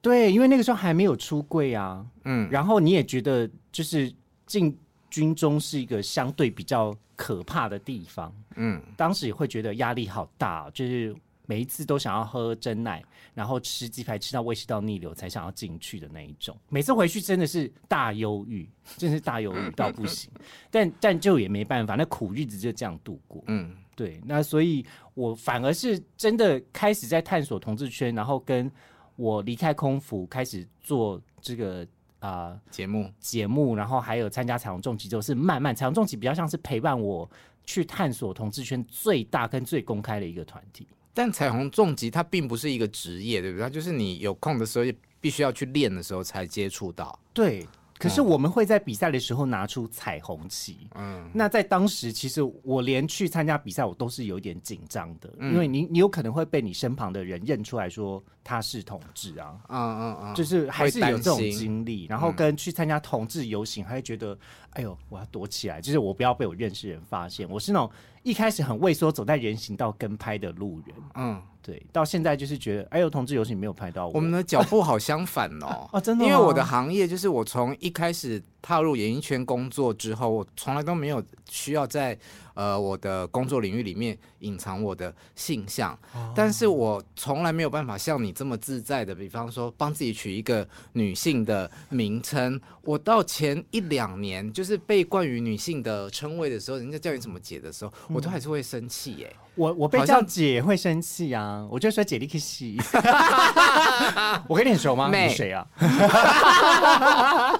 [0.00, 2.04] 对，因为那个时候还没有出柜啊。
[2.24, 2.48] 嗯。
[2.50, 4.12] 然后你也觉得，就是
[4.46, 4.76] 进
[5.10, 6.96] 军中是一个相对比较。
[7.14, 11.14] 可怕的地方，嗯，当时也会觉得压力好大，就是
[11.52, 16.56] 每一次都想要喝真奶，然后吃鸡排吃到胃食道逆流才想要进去的那一种。
[16.70, 20.30] 每次回去真的是大忧郁，真是大忧郁到不行。
[20.72, 23.44] 但但就也没办法，那苦日子就这样度过。
[23.48, 24.18] 嗯，对。
[24.24, 28.72] 那所以我反而是真的开始在探索同志圈，然后跟
[29.16, 31.86] 我离开空服开始做这个。
[32.20, 37.28] 啊，节、呃、目节目，然后还有参加彩虹重击，就是慢慢彩虹重击比较像是陪伴我
[37.64, 40.86] 去探索同志圈最大跟最公开的一个团体。
[41.14, 43.62] 但彩虹重疾它并不是一个职业，对不对？
[43.62, 44.84] 它就是你有空的时候，
[45.20, 47.18] 必须要去练的时候才接触到。
[47.32, 47.66] 对。
[47.98, 50.88] 可是我们会在比赛的时候拿出彩虹旗。
[50.96, 59.56] 嗯，那在当时，其实我连去参加比赛，我都是有点紧张的，嗯、因为你你有可能会被你身旁的人认出来说他是同志啊。
[59.68, 62.06] 嗯嗯嗯，就是还是有这种经历。
[62.06, 64.36] 然后跟去参加同志游行，还会觉得，
[64.70, 67.48] 哎呦，我要躲起来，就是我不要被我认识人发现。
[67.48, 67.88] 我是那种
[68.22, 70.96] 一开始很畏缩，走在人行道跟拍的路人。
[71.14, 71.42] 嗯。
[71.62, 74.12] 对，到现在就是觉得，哎呦，同志游行没有拍到我。
[74.14, 75.88] 我们的脚步好相反哦。
[75.92, 82.18] 啊，真的，因为我的行业就是我从一开始踏入演艺圈工作之后，我从来都没有需要在。
[82.54, 92.60] 呃，我的工作领域里面隐藏我的性向，哦、但是我从来没有办法像你这么自在的，比方说帮自己取一个女性的名称。
[92.82, 99.34] 我到前一两年，就是被冠于女性的称谓的时候，人家叫你怎么姐的时候，嗯、我都还是会生气耶。
[99.54, 102.80] 我我被叫姐会生气啊，我就说姐你可惜。
[104.48, 105.08] 我跟你很熟吗？
[105.08, 105.66] 妹你谁啊？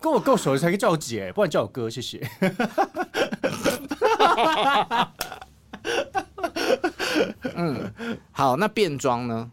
[0.00, 2.26] 跟我够熟的才可以叫我姐，不然叫我哥，谢谢。
[7.54, 7.92] 嗯，
[8.32, 9.50] 好，那变装呢？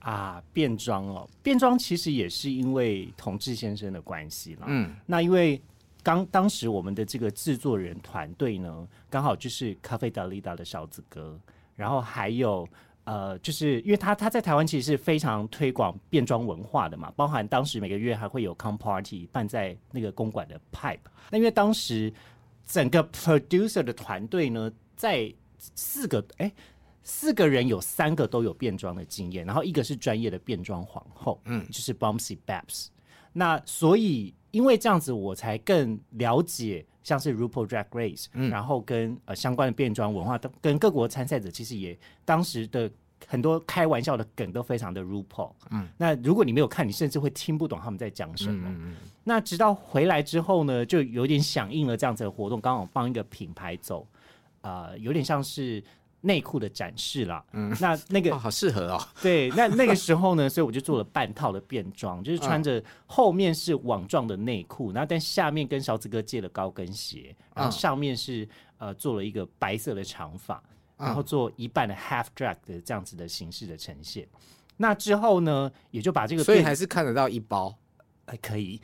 [0.00, 4.66] 啊，变装哦，变装其实也是因为同志先生的关系啦。
[4.66, 5.60] 嗯，那因为
[6.04, 11.36] 刚当时我们的这个制作人团队呢，刚好就是咖啡达利达的小子哥，
[11.74, 12.68] 然后还有
[13.02, 21.00] 呃，就是因为他他在台湾其实是非常推广变装文化的嘛，包含当时每个月还会有 come party 办在那个公馆的 pipe。
[21.30, 22.12] 那因为当时。
[22.66, 26.50] 整个 producer 的团队呢，在四个哎
[27.02, 32.86] 四个人有三个都有变装的经验，然后一个是专业的变装皇后，嗯，就是 Bombsy Babs。
[33.34, 42.90] 那所以因为这样子，我才更了解像是 RuPaul Drag Race，嗯，然后跟呃相关的变装文化，跟各国参赛者其实也当时的。
[43.26, 48.68] 很多开玩笑的梗都非常的 RuPaul，嗯，那如果你没有看，你甚至会听不懂他们在讲什么。
[48.68, 54.06] 嗯嗯，那直到回来之后呢，就有点响应了这样子的活动，刚好帮一个品牌走，
[54.60, 55.82] 呃，有点像是
[56.24, 57.44] 内裤的展示啦。
[57.52, 59.08] 嗯，那那个、哦、好适合哦。
[59.22, 70.62] 对，那那个时候呢， 所以我就做了半套的变装，就是穿着后面是网状的内裤，然后但下面跟小子哥借了高跟鞋，然后上面是呃做了一个白色的长发。
[70.96, 74.24] 然后做一半的 half drag 的这样子的形式的呈现，
[74.76, 77.76] 那之后呢，也就把这个，所以还是看得到一包，
[78.28, 78.80] 还可以，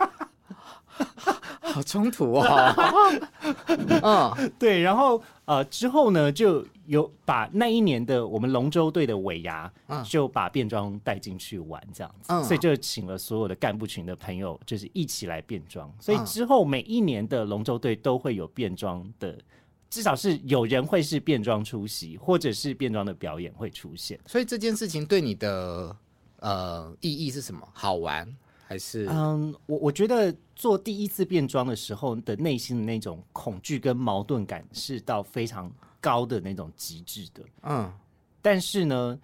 [1.60, 2.74] 好冲突哦。
[4.02, 9.68] 嗯，对，然后呃之后呢，就有把那一年的我们龙舟队的尾牙，
[10.04, 19.36] 就把变装带进去玩这样子，嗯、所以就请了所有的干部群的朋友，就是一起来变装，所以之后每一年的龙舟队都会有变装的。
[19.88, 24.16] 至少是有人会是变装出席，或者是变装的表演会出现。
[24.24, 25.96] 所以这件事情对你的
[26.38, 27.68] 呃意义是什么？
[27.72, 28.24] 好玩
[28.70, 35.68] 还是嗯，我我觉得做第一次变装的时候的内心的那种恐惧跟矛盾感是到非常
[36.00, 37.42] 高的那种极致的。
[37.62, 37.92] 嗯，
[38.40, 39.18] 但是呢，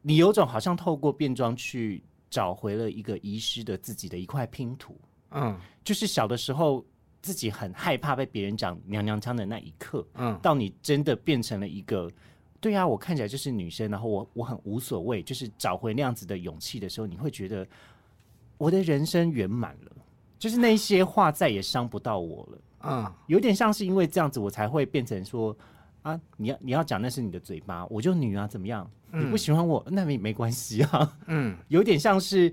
[0.00, 4.96] 你有种好像透过变装去找回了一个遗失的自己的一块拼图。
[5.32, 5.54] 嗯，
[5.84, 6.82] 就是小的时候
[7.20, 12.10] 自己很害怕被别人讲娘娘腔的那一刻，嗯，到你真的变成了一个，
[12.58, 17.68] 对啊，我看起来就是女生，然后我我很无所谓，就是找回那样子的勇气的时候，你会觉得
[18.62, 19.92] 我的人生圆满了，
[20.38, 25.56] 就是那些话再也伤不到我了，嗯，有点像是因为这样子，我才会变成说
[26.02, 28.88] 啊，你要你要讲那是你的嘴巴，我就女啊，怎么样？
[29.10, 32.52] 你不喜欢我，那没没关系啊，嗯， 有点像是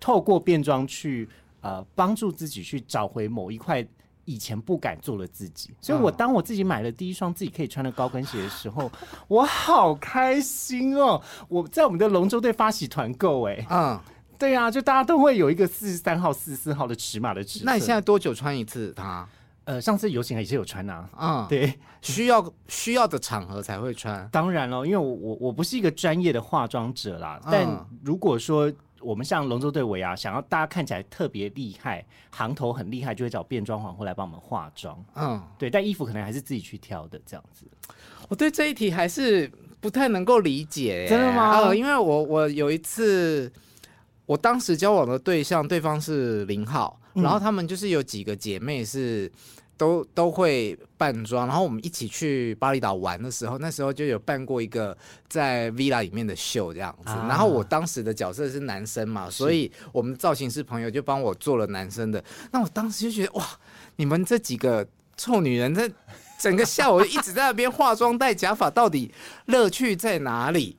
[0.00, 1.28] 透过变装去。
[1.60, 3.82] 呃，帮助自己去找回某一块
[4.26, 8.92] 以前不敢做的自己，所以我当我自己买了第一双自己可以穿的高跟鞋的时候，
[9.28, 11.22] 我好开心哦！
[11.48, 13.98] 我在我们的龙舟队发起团购，哎，嗯，
[14.44, 17.66] 对啊，就大家都会有一个四十三号、四十四号的尺码的尺寸。
[17.66, 19.26] 那你现在多久穿一次它？
[19.64, 24.28] 呃，上次游行也是有穿啊，嗯，对，需要需要的场合才会穿。
[24.30, 28.72] 当然了，因为我我我不是一个专业的化妆者啦，但如果说。
[29.00, 35.04] 我们像龙舟队尾啊，想要大家看起来特别厉害，行头很厉害，就会找变装皇后来帮我们化妆。
[35.14, 37.66] 嗯，对，但衣服可能还是自己去挑的这样子。
[38.30, 39.46] 我对这一题还是
[39.78, 41.50] 不太能够理解，真的吗？
[41.58, 43.52] 呃，因为我我有一次，
[44.26, 49.30] 我当时交往的对象，对方是零号，嗯，然后他们就是有几个姐妹是。
[49.76, 54.96] 都都会扮装，然后我们一起去巴厘岛玩的时候，那时候就有扮过一个
[55.28, 57.10] 在 villa 里面的秀这样子。
[57.10, 62.22] 啊、然后我当时的角色是男生嘛，所以我们造型师朋友就帮我做了男生的。
[62.52, 63.44] 那我当时就觉得哇，
[63.96, 65.90] 你们这几个臭女人，在
[66.38, 69.12] 整个下午一直在那边化妆戴假发，到底
[69.46, 70.76] 乐趣在哪里？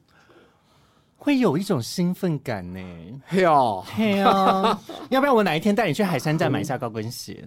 [1.26, 2.80] 会有一种兴奋感呢。
[3.26, 4.78] 嘿哦，嘿哦，
[5.10, 7.44] 要不要我哪一天带你去海山站买一下高跟鞋？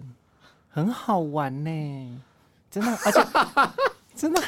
[0.67, 2.19] 很好玩呢，
[2.69, 3.25] 真的，而且
[4.13, 4.41] 真的，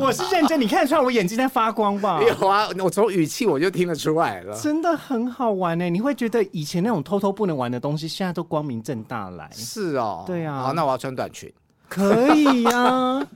[0.00, 2.18] 我是认真，你看得出来我眼睛在发光吧？
[2.22, 4.58] 有啊，我从语气我就听得出来了。
[4.58, 9.50] 真的很好玩呢，你会觉得以前那种偷偷不能玩的东西，现在都光明正大来。
[9.52, 10.62] 是哦，对啊。
[10.62, 11.52] 好，那我要穿短裙。
[11.88, 13.26] 可以呀、啊，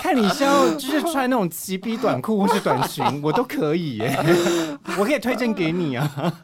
[0.00, 4.16] 看你需要就是穿那种齐逼短裤或是短裙，我都可以耶，
[4.98, 6.34] 我可以推荐给你啊。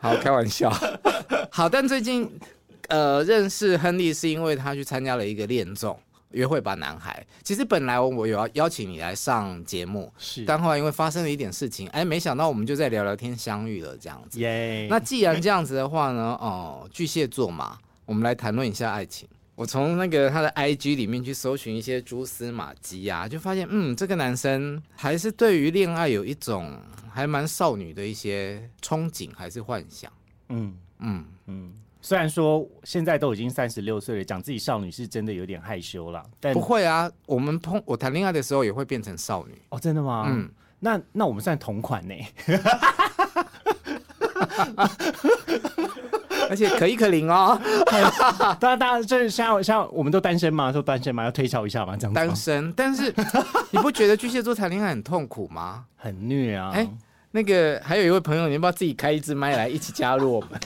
[0.00, 0.72] 好，开玩笑。
[1.50, 2.30] 好，但最近。
[2.88, 5.98] 呃，认识亨利是因为他去参加了一个恋综
[6.32, 7.24] 约会吧男孩。
[7.42, 14.38] 其实本来我有要邀请你来上节目，是，但后来因为发生了一点事情，哎，没想到我们就在聊聊天相遇了这样子。
[14.40, 19.26] 耶、那既然这样子的话呢，哦，巨蟹座嘛，我们来谈论一下爱情。
[19.62, 26.76] 我从那个他的 IG 里面去搜寻一些蛛丝马迹啊，就发现，嗯，这个男生还是对于恋爱有一种
[27.08, 30.10] 还蛮少女的一些憧憬还是幻想。
[30.48, 31.72] 嗯嗯嗯。
[32.00, 36.28] 虽然说现在都已经三十六岁了，讲自己少女是真的有点害羞了。
[36.40, 40.24] 但不会啊，我们碰我谈恋爱的时候也会变成少女哦，真的吗？
[40.28, 42.14] 嗯，那那我们算同款呢，
[46.52, 47.58] 而且可一可零哦。
[48.60, 52.70] 当然，当然，就是像像我们都单身嘛，说单身嘛，要推敲一下嘛，这样单身。
[52.74, 53.12] 但是
[53.72, 55.86] 你不觉得巨蟹座谈恋爱很痛苦吗？
[55.96, 56.70] 很虐啊！
[56.74, 56.86] 欸
[57.34, 60.60] 那个还有一位朋友，你要不要自己开一支麦来一起加入我们？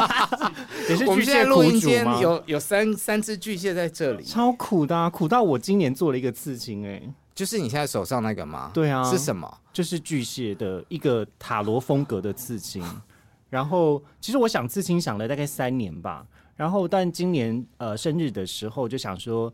[0.86, 7.00] 也是我们现在录音间有有三三只巨蟹在这里，超苦的，啊，苦到我今年做了一个刺青，哎，
[7.34, 8.70] 就是你现在手上那个吗？
[8.74, 9.50] 对啊，是什么？
[9.72, 12.84] 就是巨蟹的一个塔罗风格的刺青。
[13.50, 16.26] 然后其实我想刺青想了大概三年吧，
[16.56, 19.52] 然后但今年呃生日的时候就想说，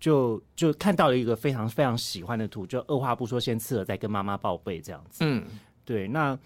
[0.00, 5.18] 就就看到了一个非常非常喜欢的图，就二话不说先刺了，再跟妈妈报备这样子。
[5.20, 5.44] 嗯。
[5.84, 6.36] 对，那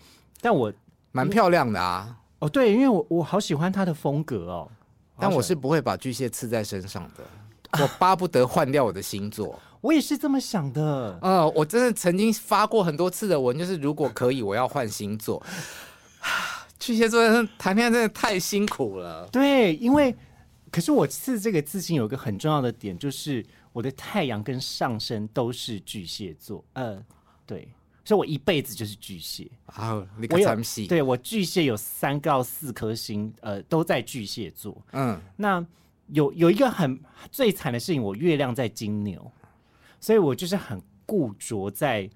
[0.43, 0.71] 但我
[1.13, 2.15] 蛮漂亮的啊。
[2.41, 4.71] 哦，对，因为我我好喜欢他的风格哦。
[5.19, 9.59] 但我是不会把巨蟹刺在身上的，我巴不得换掉我的星座。
[9.81, 11.19] 我也是这么想的。
[11.23, 15.43] 呃，我真的曾经发过很多次的文，就是如果可以，我要换星座。
[16.81, 17.23] 巨蟹座
[17.57, 19.29] 谈恋爱真的太辛苦了。
[19.29, 20.13] 对，因为
[20.73, 26.65] 可是我刺这个自信有一个很重要的点，就是我的太阳跟上升都是巨蟹座。
[26.73, 27.01] 呃，
[27.47, 27.69] 对。
[28.03, 30.05] 所以我一辈子就是巨蟹啊！
[30.19, 30.49] 你我有
[30.89, 34.77] 对我巨蟹有三到四颗星，呃，都在巨蟹座。
[34.93, 35.65] 嗯，那
[36.09, 36.99] 有有一个很
[37.31, 39.31] 最惨的事情，我月亮在金牛，
[40.01, 42.11] 所以我就是很固着在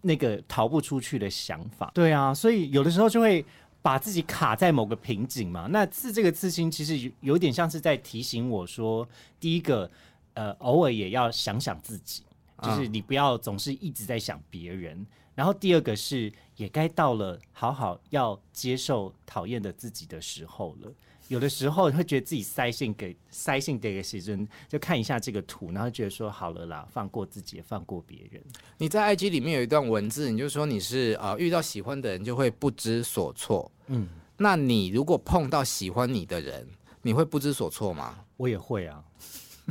[0.00, 1.92] 那个逃不出去的想法。
[1.94, 3.44] 对啊，所以有的时候就会
[3.80, 5.66] 把自己卡在某个瓶颈嘛。
[5.70, 9.90] 那刺这个刺青，其实有有点像是在提醒我说，第一个，
[10.34, 12.24] 呃，偶尔也要想想自己，
[12.62, 15.06] 就是你不要总是一直在想别人。
[15.34, 20.92] 然后第二个是，也该到了好好要接受讨厌的自己的时候了。
[21.28, 28.42] 有的时候会觉得自己塞性给塞性给个时针，就看一下这个图，然后觉得说好了啦，放过自己，放过别人。
[28.78, 33.70] 你在 IG 里面有一段文字，你就说你是呃遇到喜欢的人就会不知所措。
[33.86, 36.66] 嗯，那你如果碰到喜欢你的人，
[37.02, 38.18] 你会不知所措吗？
[38.36, 39.04] 我也会啊，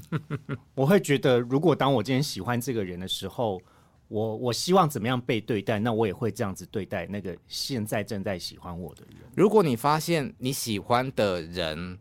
[0.76, 3.62] 我会觉得如果当我今天喜欢这个人的时候。
[4.08, 9.18] 我我希望怎么样被对待，那我也会这样子对待那个现在正在喜欢我的人。
[9.36, 11.98] 如果你发现你喜欢的人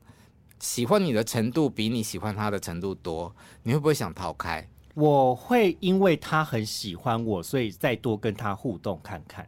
[0.61, 4.69] 喜欢你的程度比你喜欢他的程度多，你会不会想逃开？
[4.95, 9.47] 我会因为他很喜欢我，所以再多跟他互动看看。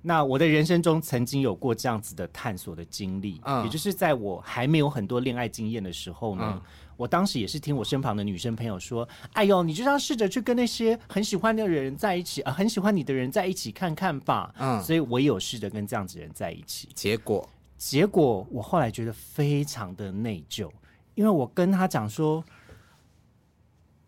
[0.00, 6.52] 那我的人生中曾经有过这样子的探索的经历，嗯，也就是在我还没有很多恋爱经验的时候呢。
[6.54, 6.62] 嗯
[6.98, 16.88] 我当时也是听我身旁的女生朋友说：“哎呦，你就要试着去跟那些很喜欢的人在一起，呃，很喜欢你的人在一起看看吧。”嗯，所以我也有试着跟这样子的人在一起。
[16.94, 20.68] 结果，结果我后来觉得非常的内疚，
[21.14, 22.44] 因为我跟他讲说。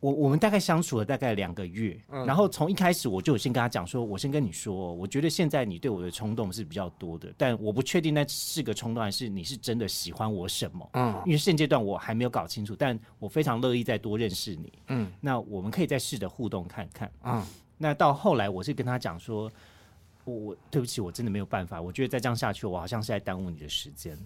[0.00, 10.88] 我我们大概相处了大概两个月，嗯、然后从一开始我就有先跟他讲说，我先跟你说，我觉得现在你对我的冲动是比较多的，但我不确定那是个冲动还是你是真的喜欢我什么。
[10.94, 14.72] 嗯，因为现阶段我还没有搞清楚，但我非常乐意再多认识你。
[14.88, 17.12] 嗯，那我们可以再试着互动看看。
[17.22, 17.44] 嗯，
[17.76, 19.52] 那到后来我是跟他讲说，
[20.24, 24.16] 我我对不起，我真的没有办法，我觉得再这样下去，我好像是在耽误你的时间。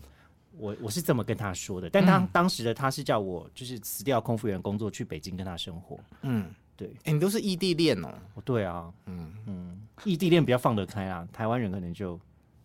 [0.56, 5.98] 我我是这么跟他说的，但他、嗯、当时的他是叫我就是辞掉空服员工作去北京跟他生活。
[6.22, 8.12] 嗯，对，哎、欸，你都是异地恋哦？
[8.44, 12.18] 对啊，嗯嗯，异地恋比较放得开啊，台湾人可能就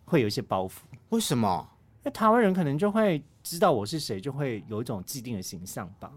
[0.04, 0.78] 会有一些包袱。
[1.08, 1.68] 为什么？
[2.02, 6.12] 那台湾人可能就会知道我是谁，就会有一种既定的形象吧。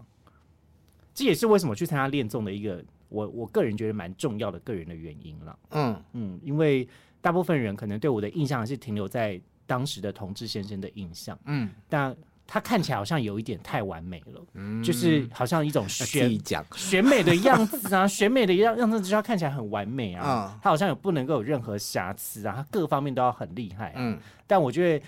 [1.12, 5.58] 这也是为什么去参加恋综的一个我我个人觉得蛮重要的个人的原因了。
[5.70, 6.88] 嗯嗯，因为
[7.20, 9.40] 大部分人可能对我的印象还是停留在。
[9.66, 12.14] 当时的同志先生的印象，嗯，但
[12.46, 16.38] 他看起来好像有一点太完美了，嗯，就是好像一种选
[16.76, 25.04] 选美的样子啊， 选美的样样子就要看起来很完美啊，嗯，他好像有不能够有任何瑕疵啊，他各方面都要很厉害，啊，嗯，但我觉得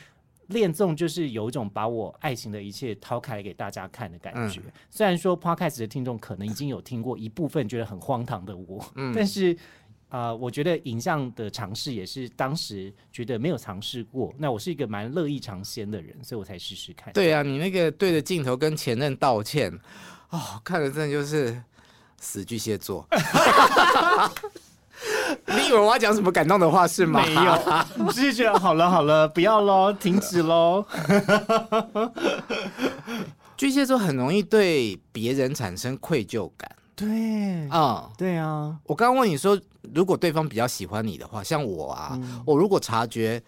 [0.46, 9.56] 恋综就是有一种把我爱情的一切掏开来给大家看的感觉，嗯，虽然说 Podcast 的听众可能已经有听过一部分觉得很荒唐的我，嗯，但是。
[10.16, 14.32] 啊、呃，我觉得影像的尝试也是当时觉得没有尝试过。
[14.38, 17.12] 那我是一个蛮乐意尝鲜的人，所以我才试试看。
[17.12, 19.70] 对啊，你那个对着镜头跟前任道歉，
[20.30, 21.62] 哦，看着真的就是
[22.18, 23.06] 死巨蟹座。
[25.48, 27.22] 你以为我要讲什么感动的话是吗？
[27.22, 30.82] 没有，你只是觉得好了好了，不要喽，停止喽。
[33.54, 36.74] 巨蟹座很容易对别人产生愧疚感。
[36.94, 38.78] 对啊，对啊。
[38.84, 39.60] 我刚刚问你说，
[39.94, 43.42] 如果对方比较喜欢你的话，像我啊，嗯、我如果察觉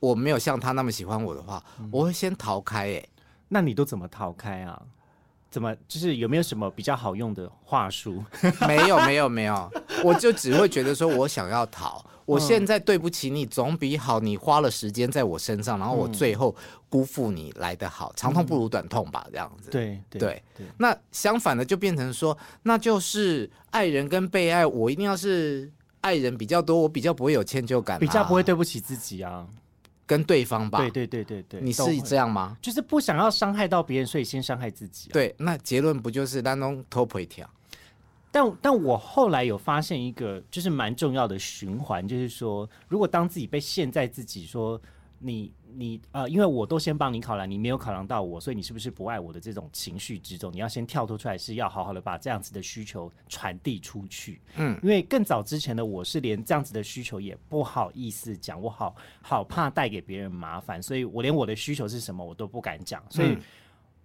[0.00, 2.88] 我没有像他那么喜欢我的话，嗯、我会先逃开。
[2.88, 3.04] 哎，
[3.48, 4.80] 那你都怎么逃开啊？
[5.48, 8.22] 怎么就是有没有什么比较好用的话术？
[8.68, 9.70] 没有，没有，没有。
[10.04, 12.04] 我就只会觉得说我想要逃。
[12.26, 16.54] 我现在对不起你，总比好你花了时间在我身上，然后我最后
[16.88, 18.12] 辜负你来得好。
[18.16, 19.70] 长痛不如短痛吧，这样子。
[19.70, 20.42] 对对对。
[20.76, 29.46] 那相反的就变成说，那就是爱人跟被爱，我一定要是爱人比较多，我比较不会有歉疚感，比较不会对不起自己啊，
[30.04, 30.78] 跟对方吧。
[30.80, 31.60] 对对对对对。
[31.60, 32.56] 你是这样吗？
[32.60, 35.10] 就是不想要伤害到别人，所以先伤害自己。
[35.10, 37.48] 对，那结论不就是当中偷赔条？
[38.36, 44.78] 但但我后来有发现一个就是蛮重要的循环，就是说，如果当自己被陷在自己说
[45.18, 54.38] 你你呃，因为我都先帮你考量，你没有考量到我，所以你是不是不爱我的这种情绪之中，你要先跳脱出来，是要好好的把这样子的需求传递出去。
[54.56, 63.28] 嗯，因为更早之前的我是连这样子的需求也不好意思讲，我好好怕带给别人麻烦，所以我连我的需求是什么我都不敢讲，所以。
[63.28, 63.40] 嗯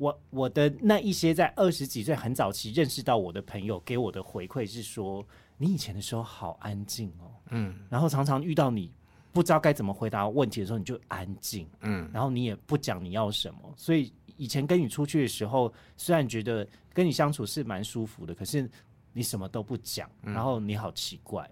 [0.01, 5.23] 我我的那一些在二十几岁很早期认识到我的朋友给我的回馈是说，
[5.59, 8.91] 你以前的时候好安静哦，嗯，然后常常遇到你
[9.31, 18.67] 不知道该怎么回答问题的时候，你就安静，嗯，然后你也不讲你要什么，所以以前跟你出去的时候，虽然觉得跟你相处是蛮舒服的，可是
[19.13, 21.47] 你什么都不讲，然后你好奇怪，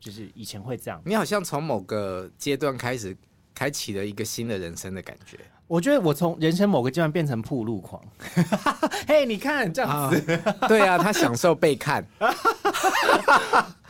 [0.00, 3.14] 就是以前会这样，你好像从某个阶段开始
[3.52, 5.38] 开启了一个新的人生的感觉。
[5.66, 8.00] 我觉得我从人生某个阶段变成铺路狂，
[9.08, 12.04] 嘿你看这样子，啊对啊，他享受被看，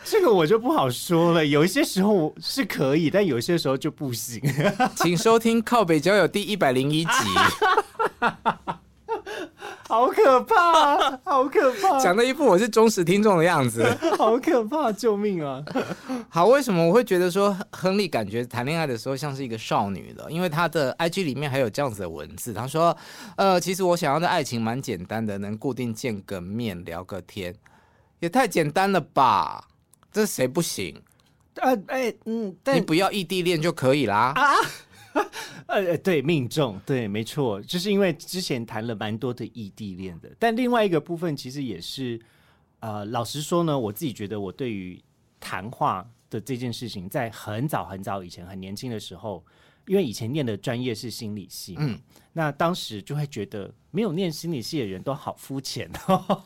[0.05, 1.45] 这个我就不好说了。
[1.45, 4.41] 有一些时候是可以，但有些时候就不行。
[4.95, 7.11] 请收听靠北交友第一百零一集。
[9.95, 13.85] 好可怕， 好可怕，讲的一副我是忠实听众的样子，
[14.19, 15.63] 好可怕，救命啊！
[16.29, 20.29] 好，为什么我会觉得说亨利感觉谈恋爱的时候像是一个少女了？
[20.29, 22.97] 因为他的 IG 里面还有这样子的文字，他说
[23.39, 27.55] ：“呃，其实我想要的爱情蛮简单的，能固定见个面聊个天，
[28.19, 29.69] 也太简单了吧？
[30.11, 31.01] 这谁不行？
[31.63, 34.55] 呃，哎，嗯，但你不要异地恋就可以啦。”啊
[35.67, 42.21] 呃，对，命中，对，没错，就是因为之前谈了蛮多的异地恋的，但另外一个部分其实也是，
[42.81, 45.03] 呃，老实说呢，我自己觉得我对于
[45.41, 49.45] 谈话的这件事情，在很早很早以前，很年轻的时候，
[49.87, 51.99] 因为以前念的专业是心理系，嗯，
[52.33, 56.45] 那当时就会觉得没有念心理系的人都好肤浅哦。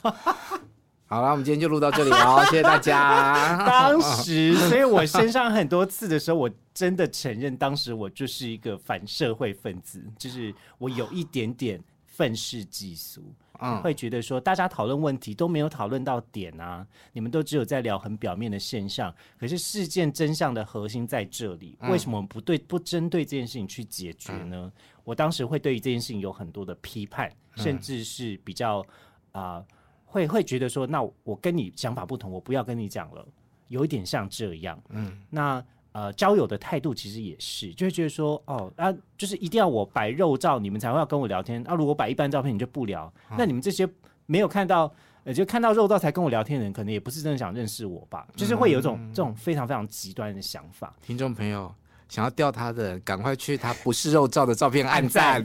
[1.11, 3.57] 好了，我们今天就录到这里哦，谢谢大家。
[3.67, 13.23] 当时，所以我身上很多次的时候，我真的承认，当时我就是一个反社会分子，就是我有一点点愤世嫉俗，
[13.59, 24.71] 嗯，会觉得说大家讨论问题都没有讨论到点啊，你们都只有在聊很表面的现象，可是事件真相的核心在这里，为什么不对不针对这件事情去解决呢？
[25.05, 28.85] 我当时会对于这件事情有很多的批判，甚至是比较
[29.33, 29.55] 啊。
[29.55, 29.67] 呃
[30.09, 33.25] 会会觉得说，那我跟你想法不同，我不要跟你讲了，
[33.69, 34.81] 有一点像这样。
[34.89, 41.63] 嗯，那呃，交友的态度其实也是，就会觉得说，哦，啊，就是一定要我摆肉照，你们才会要跟我聊天。
[41.67, 43.13] 啊，如果摆一般照片，你就不聊。
[43.31, 43.89] 嗯、那你们这些
[44.27, 44.93] 没有看到，
[45.25, 48.27] 呃，就看到肉照才跟我聊天的人，可能也不是真的想认识我吧？
[48.37, 50.95] 就是会有一种、嗯、这种非常非常极端的想法。
[51.03, 51.75] 听众朋友
[52.09, 55.45] 想要钓他的，赶快去他不是肉照的照片按赞。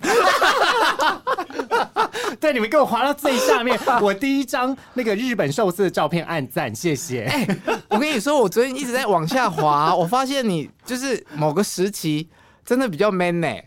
[2.40, 7.26] 对，你们给我滑到最下面，我第一张那个日本寿司的照片按赞，谢谢。
[7.26, 12.28] 欸，我跟你说，我昨天一直在往下滑，我发现你就是某个时期
[12.66, 13.66] 真的比较 man 呢，欸，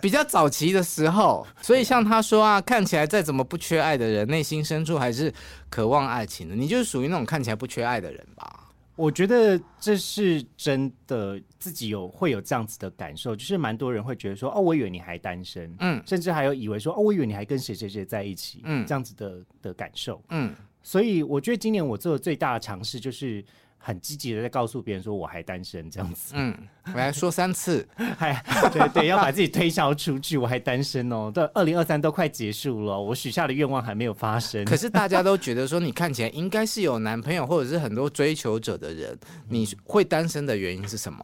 [0.00, 1.46] 比较早期的时候。
[1.60, 5.32] 所以像他说啊，看起来再怎么不缺爱的人，内心深处还是
[5.68, 6.54] 渴望爱情的。
[6.54, 8.53] 你就是属于那种看起来不缺爱的人吧？
[8.96, 23.44] 我觉得这是真的，自己有会有这样子的感受，就是蛮多人会觉得说，哦，我以为你还单身，嗯，甚至还有以为说，哦，我以为你还跟谁谁谁在一起，嗯，这样子的的感受，嗯，所以我觉得今年我做的最大的尝试就是。
[23.86, 26.56] 很积极的在告诉别人说我还单身这样子，嗯，
[26.86, 28.32] 我还说三次， 还
[28.72, 31.30] 对对，要把自己推销出去，我还单身哦。
[31.30, 34.64] 对，二零二三都快结束了，我许下的愿望还没有发生。
[34.64, 39.18] 可是大家都觉得说你看起来应该是有男朋友或者是很多追求者的人，
[39.50, 41.22] 你会单身的原因是什么？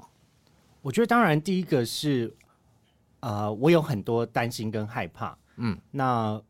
[0.83, 2.31] 我觉得当然第一个是，
[3.21, 5.35] 呃，我有很多担心跟害怕。
[5.63, 6.05] 嗯，那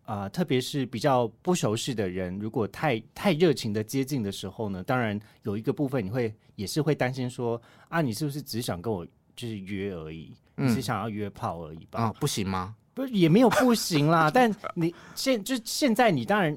[0.04, 9.04] 啊、呃，特别是比较不熟悉的人，如果太太热情的接近的时候呢，当然有一个部分你会也是会担心说啊，你是不是只想跟我
[9.34, 12.02] 就是约而已，嗯、你是想要约炮而已吧？
[12.02, 12.76] 啊，不行吗？
[12.94, 14.30] 不，也没有不行啦。
[14.32, 16.56] 但你现就现在你当然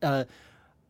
[0.00, 0.26] 呃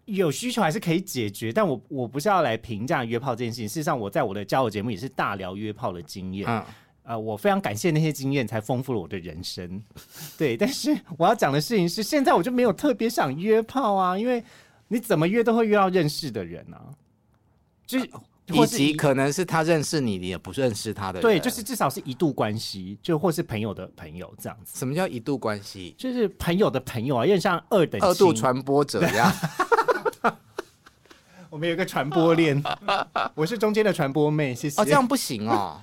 [0.07, 3.69] 有需求还是可以解决，但我我不是要来评价约炮这件事情。
[3.69, 6.49] 事实上，我在我的交友节目也是大聊约炮的经验。
[6.49, 6.65] 嗯。
[7.05, 9.83] 呃，我非常感谢那些经验，才丰富了我的人生。
[10.39, 14.43] 对，但是我要讲的事情是，现在我就没有特别想约炮啊，因为
[14.89, 16.95] 你怎么约都会约到认识的人啊，
[17.87, 17.99] 就
[18.47, 21.23] 以及可能是他认识你，你也不认识他的人。
[21.23, 24.79] 对，就是至少是一度关系，就或是朋友的朋友这样子。
[24.79, 25.95] 什么叫一度关系？
[25.99, 29.33] 就是朋友的朋友啊，有点像二等二度传播者一样。
[31.51, 32.63] 我们有个传播链，
[33.35, 34.81] 我是中间的传播妹，谢谢。
[34.81, 35.81] 哦，这样不行哦。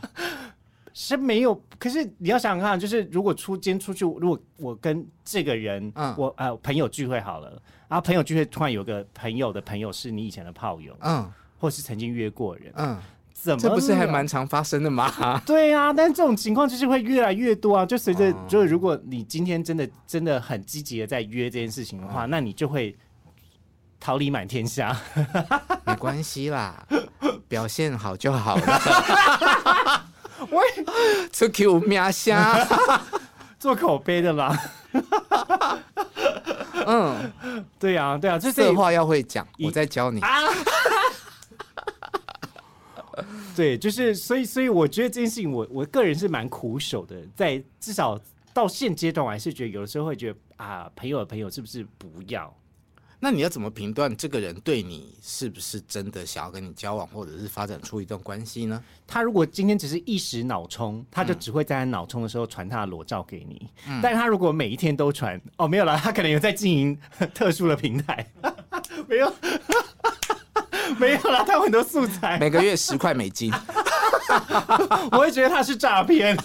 [1.02, 7.50] 是没有，可是你要想想看，就是如果出今天出去，如果我跟这个人，嗯，我呃朋友聚会好了，
[7.88, 12.98] 然后朋友聚会突然有个朋友的朋友是你以前的炮友，嗯，或是曾经约过人，嗯，
[13.32, 15.10] 怎么这不是还蛮常发生的吗？
[15.48, 22.94] 对啊，但这种情况就是会越来越多啊，就随着、嗯、就是如果你今天真的真的很积极的在约这件事情的话，嗯、那你就会
[24.02, 24.94] 桃李满天下，
[25.88, 26.86] 没关系啦，
[27.48, 30.04] 表现好就好了。
[30.50, 30.62] 喂，
[31.32, 32.36] 出去有名声，
[33.60, 34.58] 做口碑的啦。
[36.86, 37.32] 嗯，
[37.78, 40.22] 对呀、啊，对呀、啊，这话要会讲，我再教你。
[43.56, 48.18] 对，就是所以，所以我觉得这件事情我，我我个人是蛮苦手的，在至少
[48.54, 52.52] 到现阶段，我还是觉得有的时候会觉得啊，朋友的朋友是不是不要？
[53.22, 58.82] 那你要怎么评断这个人对你是不是真的想要跟你交往，或者是发展出一段关系呢？
[59.06, 63.70] 他如果今天只是一时脑冲，他就只会在他脑冲的时候传他的裸照给你。
[63.88, 66.98] 嗯，但是他如果每一天都传，哦，没有了，他可能有在经营
[67.34, 68.26] 特殊的平台，
[69.06, 69.34] 没有，
[70.98, 73.52] 没有了，他有很多素材，每个月十块美金，
[75.12, 76.38] 我会觉得他是诈骗。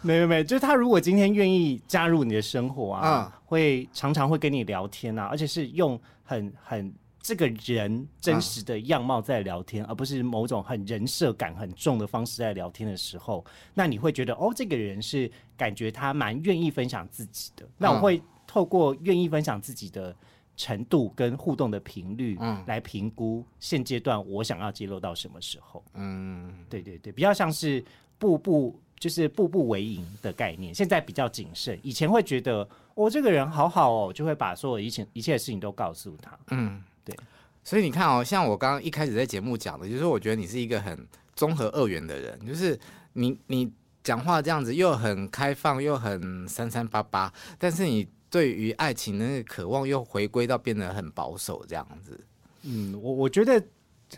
[0.00, 13.44] 没没没，就是他如果今天愿意加入你的生活啊，嗯、会常常会跟你聊天啊，而且是用很很这个人真实的样貌在聊天，嗯、而不是某种很人设感很重的方式在聊天的时候，
[13.74, 17.68] 那你会觉得哦，这个人是感觉他蛮愿意分享自己的。
[17.76, 20.14] 那我会透过愿意分享自己的
[20.56, 25.84] 程度跟互动的频率，嗯，来评估现阶段我想要揭露到什么时候。
[25.94, 27.84] 嗯，对对对，比较像是
[28.16, 28.80] 步步。
[28.98, 31.78] 就是步步为营的概念，现在比较谨慎。
[31.82, 36.38] 以前会觉得我、哦、这个人好好哦，就会把所有一切一切的事情都告诉他。
[36.50, 37.16] 嗯，对。
[37.62, 42.78] 所以你看哦，像我刚刚一开始在节目讲的，就是我觉得你是一个很综合二元的人，就是
[43.12, 43.72] 你你
[44.02, 52.18] 讲话这样子又很开放，又很三三八八，但是你对于爱情的那个渴望又回归到变得很保守这样子。
[52.62, 53.62] 嗯，我我觉得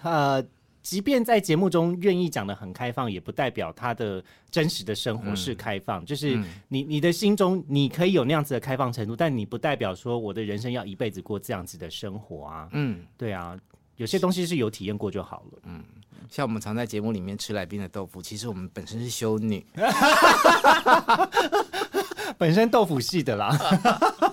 [0.02, 0.44] 呃。
[0.82, 6.02] 即便在节目中愿意讲的很开放，也不代表他的真实的生活是开放。
[6.02, 12.68] 嗯、就是你你的心中你可以有那样子的开放程度，但你不代表说我的人生要一辈子过这样子的生活啊。
[12.72, 13.56] 嗯，对啊，
[13.96, 15.58] 有些东西是有体验过就好了。
[15.64, 15.84] 嗯，
[16.30, 19.64] 像我们常在节目里面吃来宾的豆腐，其实我们本身是修女，
[22.38, 23.56] 本身豆腐系的啦。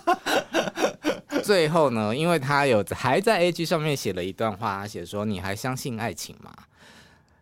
[1.47, 6.53] 最后呢，因为他有还在 A G 上面写了一段话，他写说：“你还相信爱情吗？”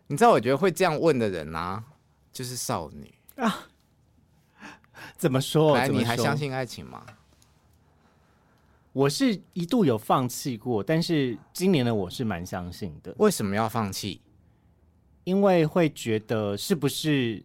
[0.05, 1.83] 你知道，我觉得会这样问的人呢、啊，
[2.31, 3.67] 就是少女啊。
[5.17, 5.75] 怎么说？
[5.75, 7.03] 来，你还相信爱情吗？
[8.93, 13.15] 我是一度有放弃过，但是今年的我是蛮相信的。
[13.17, 14.21] 为什么要放弃？
[15.23, 17.43] 因为会觉得是不是？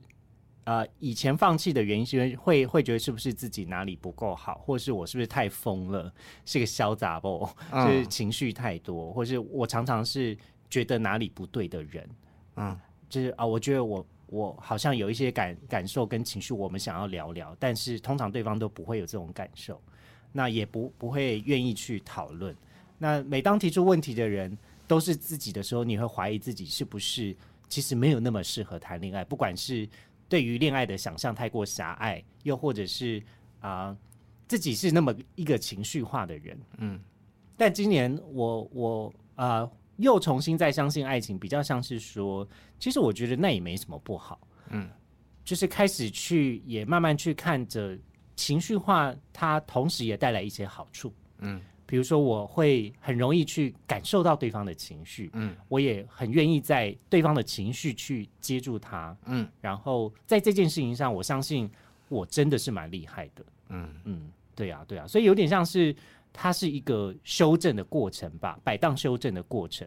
[0.65, 6.13] 呃，以前放弃的原因是因为会会觉得是不是自己哪里不够好，或者是我是不是太疯了，
[6.45, 10.37] 是个潇洒不，就是情绪太多，或是我常常是
[10.69, 12.09] 觉得哪里不对的人，
[12.57, 19.81] 嗯，就是啊、呃，我觉得我我好像有一些感感受跟情绪，我们想要聊聊，但是通常对方都不会有这种感受，
[20.31, 22.55] 那也不不会愿意去讨论。
[22.99, 24.57] 那每当提出问题的人
[24.87, 27.35] 都是自己的时候，你会怀疑自己是不是
[27.69, 29.89] 其实没有那么适合谈恋爱，不管是。
[30.31, 33.20] 对于恋爱的想象太过狭隘，又或者是
[33.59, 33.99] 啊、呃，
[34.47, 36.99] 自己是那么一个情绪化的人，嗯。
[37.57, 44.89] 但今年我我啊、呃，又重新再相信爱情，比较像是说，其实我觉得那也没什么不好，嗯。
[45.45, 47.99] 就是开始去也慢慢去看着
[48.37, 51.61] 情绪化，它同时也带来一些好处，嗯。
[51.91, 61.68] 比如说，我会很容易去感受到对方的情绪，嗯，我也很愿意在对方的情绪去接住他，嗯，然后在这件事情上，我相信
[62.09, 65.93] 我真的是蛮厉害的，嗯嗯，对呀对呀，所以有点像是
[66.32, 69.84] 它是一个修正的过程吧，摆荡修正的过程，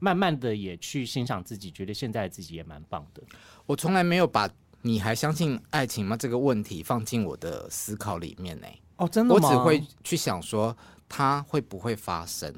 [0.00, 3.22] 慢慢的也去欣赏自己，觉得现在的自己也蛮棒的。
[3.64, 4.50] 我从来没有把
[4.82, 8.66] 你还相信爱情吗这个问题放进我的思考里面呢。
[8.96, 9.48] 哦，真的吗？
[9.48, 10.76] 我只会去想说。
[11.16, 12.52] 它会不会发生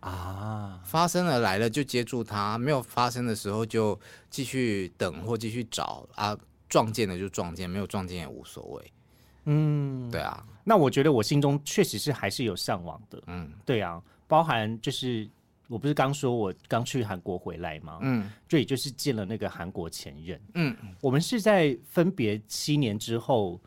[0.00, 0.78] 啊？
[0.84, 3.98] 发生了来了就接住它，没有发生的时候就
[4.28, 6.36] 继续等或继续找啊。
[6.68, 8.92] 撞见了就撞见，没有撞见也无所谓。
[9.44, 10.46] 嗯，对啊。
[10.62, 13.22] 那我觉得我心中确实是还是有向往的。
[13.28, 15.26] 嗯，对啊，包含就是
[15.68, 17.98] 我不是刚说我刚去韩国回来吗？
[18.02, 20.38] 嗯，这也就是见了那个韩国前任。
[20.54, 23.58] 嗯，我们是在分别七年之后。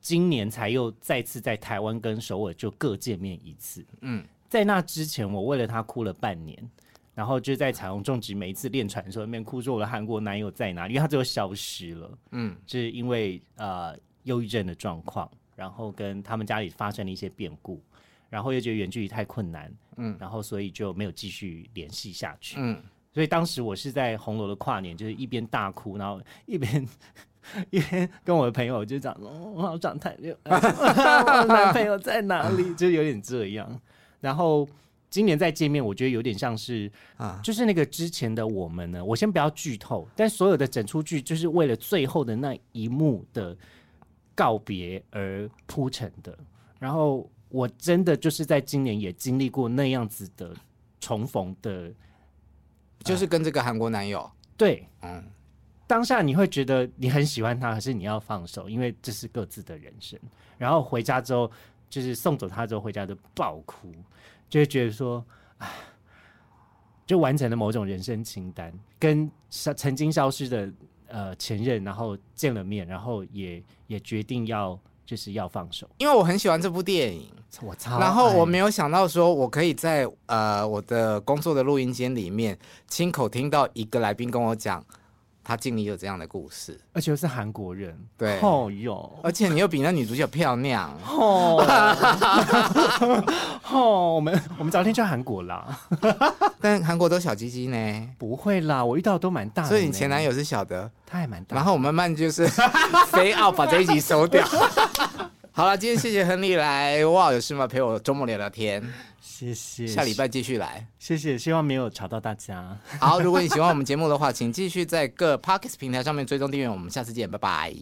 [0.00, 3.84] 今年才又再次在台湾跟首尔就各见面一次。
[4.00, 6.70] 嗯，在那之前，我为了他哭了半年，
[7.14, 10.94] 然后就在彩虹种植每一次练船的时候，那边哭说我的韩国男友在哪里？
[10.94, 12.18] 因为他最后消失了。
[12.30, 17.82] 嗯，就是因为呃忧郁症的状况，然后跟他们家里发生了一些变故，
[18.30, 19.72] 然后又觉得远距离太困难。
[19.96, 22.56] 嗯，然后所以就没有继续联系下去。
[22.58, 22.80] 嗯，
[23.12, 26.86] 所以当时我是在红楼的跨年，就是一边大哭，然后一边。
[27.70, 32.72] 因为跟我的朋友就讲说，我好想谈恋爱， 我男朋友在哪里？
[32.76, 33.80] 就有点这样。
[34.20, 34.68] 然后
[35.10, 39.04] 今年再见面，我觉得有点像是啊，就是那个之前的我们呢。
[39.04, 43.56] 我先不要剧透，但所有的整出剧就是为了最后的那一幕的
[44.34, 46.36] 告别而铺成的。
[46.78, 50.54] 然后我真的就是在今年也经历过那样子的
[51.00, 51.92] 重逢的，
[53.04, 54.30] 就是跟这个韩国男友。
[54.56, 55.24] 对，嗯。
[55.88, 60.20] 当下你会觉得你很喜欢他，可是你要放手，因为这是各自的人生。
[60.58, 61.50] 然后回家之后，
[61.88, 63.90] 就是送走他之后回家就爆哭，
[64.50, 65.24] 就会觉得说，
[65.56, 65.66] 唉，
[67.06, 70.70] 就完成了某种人生清单，跟消曾经消失的
[71.06, 75.88] 呃前任，然后见了面，然后也也决定要就是要放手。
[75.96, 77.32] 因为我很喜欢这部电影，
[77.62, 77.98] 我操！
[77.98, 82.58] 然后我没有想到说我可以在呃我的工作的录音间里面
[82.88, 84.84] 亲口听到一个来宾跟我讲。
[85.48, 91.64] 他经历了这样的故事，而且又是韩国人，对，哦哟，而且你又比那女主角漂亮，哦，
[93.72, 95.66] 哦，我们我们早天去韩国啦，
[96.60, 102.46] 但韩国都小鸡鸡呢，不会啦，我遇到的都蛮大的，所以你前男友是小的，他还蛮大，然后我们慢慢就是
[103.10, 104.46] 非要把这一集收掉。
[105.50, 107.66] 好了，今天谢谢亨利来，哇，有事吗？
[107.66, 108.82] 陪我周末聊聊天。
[109.38, 110.84] 谢谢，下礼拜继续来。
[110.98, 112.76] 谢谢，希望没有吵到大家。
[112.98, 116.68] 好，如果你喜欢我们节目的话，请继续在各 Podcast 平台上面追踪订阅。
[116.68, 117.72] 我们下次见，拜拜。